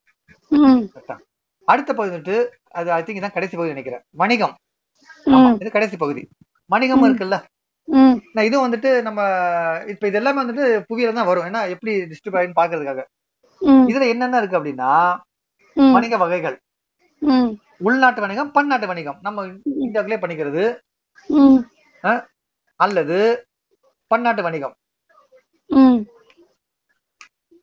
[1.65, 4.01] அடுத்த பகுதி வந்துட்டு அது ஐ திங்க் இதான் கடைசி பகுதி நினைக்கிறேன்.
[4.09, 4.55] வணிகம்.
[5.59, 6.29] இது கடைசி பகுதி.
[6.73, 7.37] வணிகம் இருக்குல்ல?
[8.47, 9.19] இதுவும் வந்துட்டு நம்ம
[9.91, 11.47] இப்ப இது எல்லாமே வந்துட்டு புவியில தான் வரும்.
[11.49, 13.03] ஏன்னா எப்படி டிஸ்ட்ரிபியூட் ஆகின்னு பாக்குறதுக்காக.
[13.91, 14.91] இதுல என்னென்ன இருக்கு அப்படின்னா
[15.95, 16.57] வணிக வகைகள்.
[17.87, 19.17] உள்நாட்டு வணிகம் பன்னாட்டு வணிகம்.
[19.25, 19.45] நம்ம
[19.85, 20.63] இந்தியாவுக்குள்ளே பண்ணிக்கிறது
[22.85, 23.17] அல்லது
[24.11, 24.75] பன்னாட்டு வணிகம்.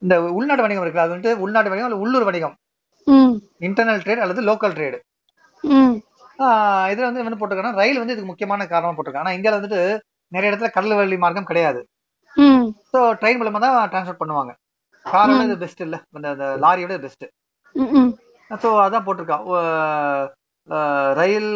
[0.03, 2.57] இந்த உள்நாட்டு வணிகம் இருக்குல்ல அது வந்துட்டு உள்நாட்டு வணிகம் அல்லது உள்ளூர் வணிகம்.
[3.67, 4.99] இன்டர்னல் ட்ரேட் அல்லது லோக்கல் ட்ரேடு
[6.93, 9.25] இதுல வந்து என்ன போட்டிருக்காங்கன்னா ரயில் வந்து இதுக்கு முக்கியமான காரணமா போட்டிருக்காங்க.
[9.25, 9.81] ஆனா இந்தியால வந்துட்டு
[10.33, 11.81] நிறைய இடத்துல கடல் வழி மார்க்கம் கிடையாது.
[12.93, 14.53] ஸோ ட்ரெயின் மூலமா தான் டிரான்ஸ்போர்ட் பண்ணுவாங்க.
[15.07, 15.97] காரோட இது பெஸ்ட் இல்ல.
[16.17, 17.27] அந்த அந்த லாரியோட பெஸ்ட்
[18.51, 19.37] ஸோ அதான் போட்டிருக்கா.
[19.55, 20.27] அஹ்
[20.69, 21.51] அஹ் ரயில்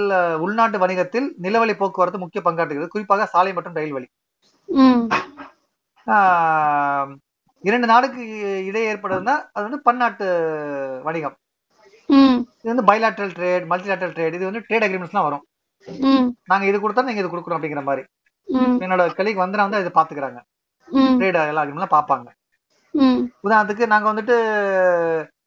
[0.44, 2.94] உள்நாட்டு வணிகத்தில் நிலவழி போக்குவரத்து முக்கிய பங்காற்றுகிறது.
[2.94, 4.08] குறிப்பாக சாலை மற்றும் ரயில் வழி.
[7.64, 8.22] இரண்டு நாடுக்கு
[8.68, 10.26] இடையே ஏற்படுதுன்னா அது வந்து பன்னாட்டு
[11.04, 11.36] வணிகம்.
[12.60, 15.44] இது வந்து பைலாட்ரல் ட்ரேட் மல்டிலாட்ரல் ட்ரேட் இது வந்து ட்ரேட் அக்ரிமெண்ட்ஸ்லாம் வரும்.
[16.50, 18.02] நாங்க இது கொடுத்தா நீங்க இது கொடுக்குறோம் அப்படிங்கிற மாதிரி.
[18.84, 20.38] என்னோட கலிக் வந்தனா வந்து இதை பாத்துக்கிறாங்க.
[21.18, 22.28] ட்ரேட் எல்லா அக்ரிமெண்ட்லாம் பார்ப்பாங்க
[22.94, 23.20] ம்.
[23.46, 24.36] உதாரணத்துக்கு நாங்க வந்துட்டு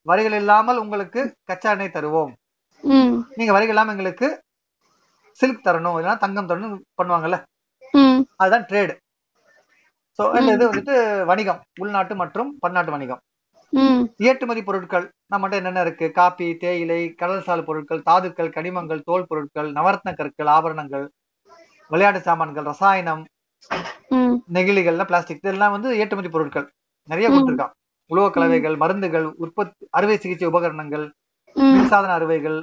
[0.09, 2.31] வரிகள் இல்லாமல் உங்களுக்கு கச்சா எண்ணெய் தருவோம்.
[3.39, 4.27] நீங்க வரிகள் இல்லாம எங்களுக்கு
[5.39, 7.37] சில்க் தரணும் இல்லைன்னா தங்கம் தரணும் பண்ணுவாங்கல்ல.
[8.41, 8.93] அதுதான் ட்ரேடு
[10.19, 10.95] ஸோ இது வந்துட்டு
[11.29, 13.21] வணிகம் உள்நாட்டு மற்றும் பன்னாட்டு வணிகம்.
[14.27, 16.07] ஏற்றுமதி பொருட்கள் நம்மகிட்ட என்னென்ன இருக்கு?
[16.17, 21.05] காபி தேயிலை கடல்சார் பொருட்கள் தாதுக்கள் கனிமங்கள் தோல் பொருட்கள் நவரத்ன கற்கள் ஆபரணங்கள்
[21.91, 23.23] விளையாட்டு சாமான்கள் ரசாயனம்
[24.55, 26.67] நெகிழிகள்லாம் பிளாஸ்டிக் இதெல்லாம் வந்து ஏற்றுமதி பொருட்கள்.
[27.11, 27.73] நிறைய கொடுத்துருக்கான்.
[28.11, 31.05] உலோக கலவைகள் மருந்துகள் உற்பத்தி அறுவை சிகிச்சை உபகரணங்கள்
[31.55, 32.57] மின்சாதன அறுவைகள்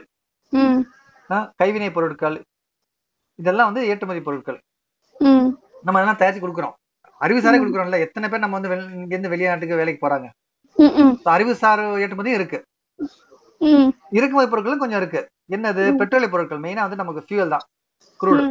[1.61, 2.37] கைவினை பொருட்கள்.
[3.41, 4.59] இதெல்லாம் வந்து ஏற்றுமதி பொருட்கள்.
[5.87, 6.77] நம்ம அதெல்லாம் தயாரிச்சு கொடுக்குறோம்.
[7.25, 7.99] அறிவுசாரே கொடுக்குறோம்ல.
[8.07, 10.29] எத்தனை பேர் நம்ம வந்து இங்கிருந்து வெளிநாட்டுக்கு வேலைக்கு போறாங்க?
[11.35, 12.59] அறிவுசார் ஏற்றுமதியும் இருக்கு.
[14.19, 15.21] இறக்குமதி பொருட்களும் கொஞ்சம் இருக்கு.
[15.57, 15.83] என்னது?
[16.01, 16.63] பெட்ரோலிய பொருட்கள்.
[16.65, 17.65] மெயினா வந்து நமக்கு ஃபியூல் தான்.
[18.21, 18.43] குரூடு.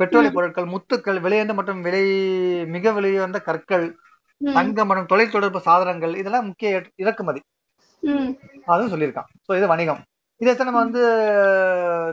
[0.00, 2.04] பெட்ரோலிய பொருட்கள் முத்துக்கள் விலையுயர்ந்த மற்றும் விலை
[2.74, 3.86] மிக விலையுயர்ந்த கற்கள்.
[4.40, 6.68] தங்கம் மற்றும் தொலைத்தொடர்பு சாதனங்கள் இதெல்லாம் முக்கிய
[7.02, 7.40] இறக்குமதி.
[8.72, 9.28] அதுவும் சொல்லியிருக்கான்.
[9.46, 10.00] ஸோ இது வணிகம்.
[10.40, 11.00] இதை நம்ம வந்து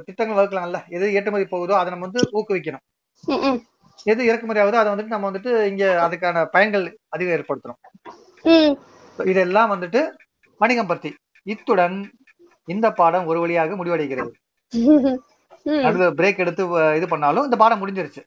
[0.08, 0.80] திட்டங்கள் வகுக்கலாம்ல.
[0.95, 2.84] எது ஏற்றுமதி போகுதோ அதை நம்ம வந்து ஊக்குவிக்கணும்.
[4.12, 6.86] எது இறக்குமதி ஆகுதோ அதை வந்துட்டு நம்ம வந்துட்டு இங்க அதுக்கான பயன்கள்
[7.16, 7.80] அதிகம் ஏற்படுத்தணும்.
[9.32, 10.01] இதெல்லாம் வந்துட்டு
[10.61, 11.09] வணிகம் பத்தி
[11.53, 11.97] இத்துடன்
[12.68, 14.32] இந்த பாடம் ஒரு வழியாக முடிவடைகிறது.
[15.86, 16.63] நடுவில் பிரேக் எடுத்து
[16.97, 18.22] இது பண்ணாலும் இந்த பாடம் முடிஞ்சிருச்சு.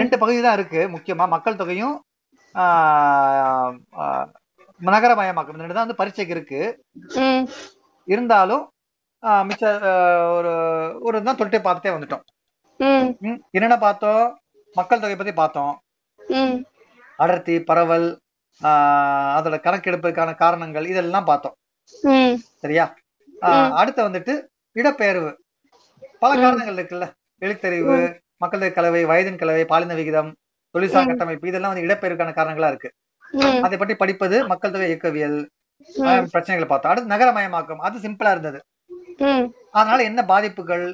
[0.00, 1.96] ரெண்டு பகுதி தான் இருக்கு முக்கியமா மக்கள் தொகையும்
[4.80, 5.54] நகரமயமாக்கம்.
[5.54, 6.60] இந்த ரெண்டு தான் வந்து பரீட்சைக்கு இருக்கு.
[8.08, 8.64] இருந்தாலும்
[9.48, 9.64] மிச்ச
[10.36, 10.52] ஒரு
[11.06, 12.24] ஒரு தான் தொட்டே பார்த்துட்டே வந்துட்டோம்.
[13.56, 14.24] என்னென்ன பார்த்தோம்?
[14.76, 15.74] மக்கள் தொகை பத்தி பார்த்தோம்.
[17.18, 18.08] அடர்த்தி பரவல்
[19.40, 21.56] அதோட கணக்கெடுப்புக்கான காரணங்கள் இதெல்லாம் பார்த்தோம்.
[22.62, 22.86] சரியா?
[23.80, 24.34] அடுத்து வந்துட்டு
[24.80, 25.30] இடப்பெயர்வு.
[26.22, 27.06] பல காரணங்கள் இருக்குல்ல.
[27.44, 27.96] எழுத்தறிவு
[28.42, 30.30] மக்கள் கலவை வயதின் கலவை பாலின விகிதம்
[30.74, 32.90] தொழிற்சார் கட்டமைப்பு இதெல்லாம் வந்து இடப்பெயர்வுக்கான காரணங்களா இருக்கு.
[33.66, 35.38] அதை பற்றி படிப்பது மக்கள் தொகை இயக்கவியல்
[36.32, 36.92] பிரச்சனைகளை பார்த்தோம்.
[36.92, 37.82] அடுத்து நகரமயமாக்கம்.
[37.88, 38.60] அது சிம்பிளா இருந்தது.
[39.78, 40.86] அதனால என்ன பாதிப்புகள்?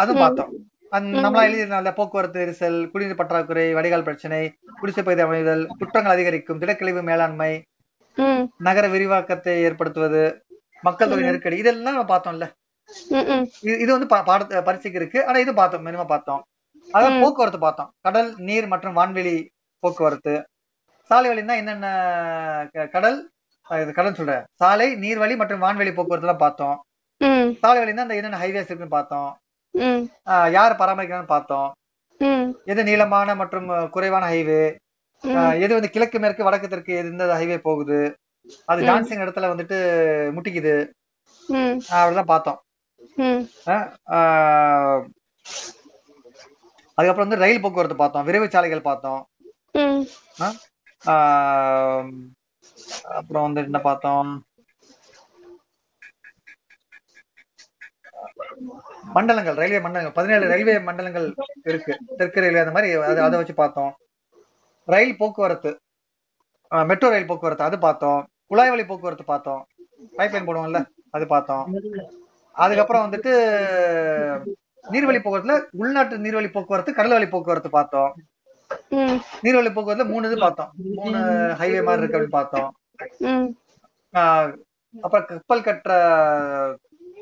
[0.00, 0.52] அதுவும் பார்த்தோம்.
[0.92, 4.38] நம்மளா எழுதினால போக்குவரத்து நெரிசல் குடிநீர் பற்றாக்குறை வடிகால் பிரச்சனை
[4.80, 7.52] குடிசை பகுதி அமைதல் குற்றங்கள் அதிகரிக்கும் திடக்கழிவு மேலாண்மை
[8.66, 10.22] நகர விரிவாக்கத்தை ஏற்படுத்துவது
[10.86, 12.46] மக்கள் தொகை நெருக்கடி இதெல்லாம் நம்ம பார்த்தோம்ல.
[13.82, 15.18] இது வந்து பாட பரீட்சைக்கு இருக்கு.
[15.28, 16.42] ஆனா இது பார்த்தோம் மினிமம் பார்த்தோம்.
[16.96, 17.90] அதான் போக்குவரத்து பார்த்தோம்.
[18.06, 19.34] கடல் நீர் மற்றும் வான்வெளி
[19.82, 20.34] போக்குவரத்து.
[21.10, 21.86] சாலை வழின்னா என்னென்ன
[22.94, 23.18] கடல்?
[23.70, 26.76] இது கடல் சொல்றேன் சாலை நீர்வழி மற்றும் வான்வெளி போக்குவரத்து எல்லாம் பார்த்தோம்
[27.62, 29.30] சாலை வழின்னா அந்த என்னென்ன ஹைவேஸ் இருக்குன்னு பார்த்தோம்.
[30.56, 31.68] யார் பராமரிக்கிறான்னு பார்த்தோம்.
[32.72, 34.62] எது நீளமான மற்றும் குறைவான ஹைவே
[35.64, 38.00] எது வந்து கிழக்கு மேற்கு வடக்கு தெற்கு எது எந்த ஹைவே போகுது?
[38.70, 39.78] அது டான்சிங் இடத்துல வந்துட்டு
[40.36, 40.74] முட்டிக்குது.
[41.98, 42.60] அப்படிதான் பார்த்தோம்.
[46.98, 48.26] அதுக்கப்புறம் வந்து ரயில் போக்குவரத்து பார்த்தோம்.
[48.28, 49.22] விரைவு சாலைகள் பார்த்தோம்
[53.18, 54.30] அப்புறம் வந்து என்ன பார்த்தோம்?
[59.16, 61.26] மண்டலங்கள் ரயில்வே மண்டலங்கள் பதினேழு ரயில்வே மண்டலங்கள்
[61.70, 61.92] இருக்கு.
[62.18, 63.92] தெற்கு ரயில்வே அந்த மாதிரி அதை அதை வச்சு பார்த்தோம்.
[64.92, 65.70] ரயில் போக்குவரத்து
[66.90, 68.20] மெட்ரோ ரயில் போக்குவரத்து அது பார்த்தோம்.
[68.50, 69.62] குழாய் வழி போக்குவரத்து பார்த்தோம்.
[70.18, 70.80] பைப்லைன் போடுவோம்ல
[71.16, 71.66] அது பார்த்தோம்.
[72.64, 73.32] அதுக்கப்புறம் வந்துட்டு
[74.92, 78.12] நீர்வழி போக்குவரத்துல உள்நாட்டு நீர்வழி போக்குவரத்து கடல் வழி போக்குவரத்து பார்த்தோம்.
[79.44, 80.70] நீர்வழி போக்குவரத்துல மூணு இது பார்த்தோம்.
[80.98, 81.18] மூணு
[81.60, 82.70] ஹைவே மாதிரி இருக்கு அப்படின்னு பார்த்தோம்.
[85.04, 85.94] அப்புறம் கப்பல் கட்டுற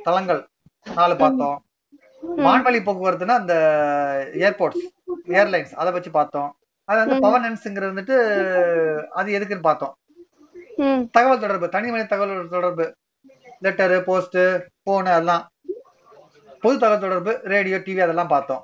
[0.08, 0.42] தளங்கள்
[0.98, 1.56] நாலு பார்த்தோம்.
[2.46, 3.54] வான்வழி போக்குவரத்துனா அந்த
[4.46, 4.84] ஏர்போர்ட்ஸ்
[5.40, 6.50] ஏர்லைன்ஸ் அதை வச்சு பார்த்தோம்.
[6.88, 8.16] அது வந்து பவர்னன்ஸ்ங்கிறது வந்துட்டு
[9.18, 9.94] அது எதுக்குன்னு பார்த்தோம்.
[11.16, 12.86] தகவல் தொடர்பு தனி மனித தகவல் தொடர்பு
[13.64, 14.38] லெட்டரு போஸ்ட்
[14.86, 15.44] போனு அதெல்லாம்.
[16.64, 18.62] பொது தகவல் தொடர்பு ரேடியோ டிவி அதெல்லாம் பார்த்தோம்.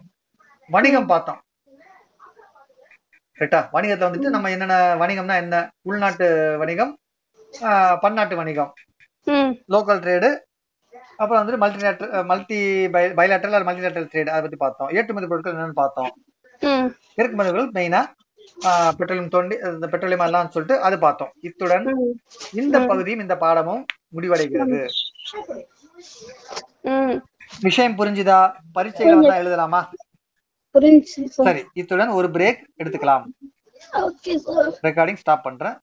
[0.71, 1.41] வணிகம் பார்த்தோம்.
[3.39, 5.57] ரைட்டா வணிகத்துல வந்துட்டு நம்ம என்னென்ன வணிகம்னா என்ன?
[5.89, 6.27] உள்நாட்டு
[6.63, 6.93] வணிகம்
[8.03, 8.71] பன்னாட்டு வணிகம்.
[9.75, 10.31] லோக்கல் ட்ரேடு
[11.17, 14.89] அப்புறம் வந்துட்டு மல்டி மல்டி பைலாட்டரல் அல்லது மல்டிலேட்டரல் ட்ரேட் அதை பத்தி பார்த்தோம்.
[14.89, 16.13] ஏற்றுமதி பொருட்கள் என்னன்னு பார்த்தோம்.
[16.61, 16.87] ம்.
[17.15, 18.05] இறக்குமதி பொருட்கள் மெயினா
[18.99, 21.33] பெட்ரோலியம் தோண்டி இந்த பெட்ரோலியம் எல்லாம் சொல்லிட்டு அது பார்த்தோம்.
[21.41, 22.15] இத்துடன்
[22.53, 23.85] இந்த பகுதியும் இந்த பாடமும்
[24.17, 24.89] முடிவடைகிறது.
[27.61, 28.53] விஷயம் புரிஞ்சுதா?
[28.73, 29.81] பரீட்சைகள் வந்தா எழுதலாமா?
[31.29, 33.25] சார் இத்துடன் ஒரு பிரேக் எடுத்துக்கலாம்.
[34.83, 35.81] ரெக்கார்டிங் ஸ்டாப் பண்றேன்.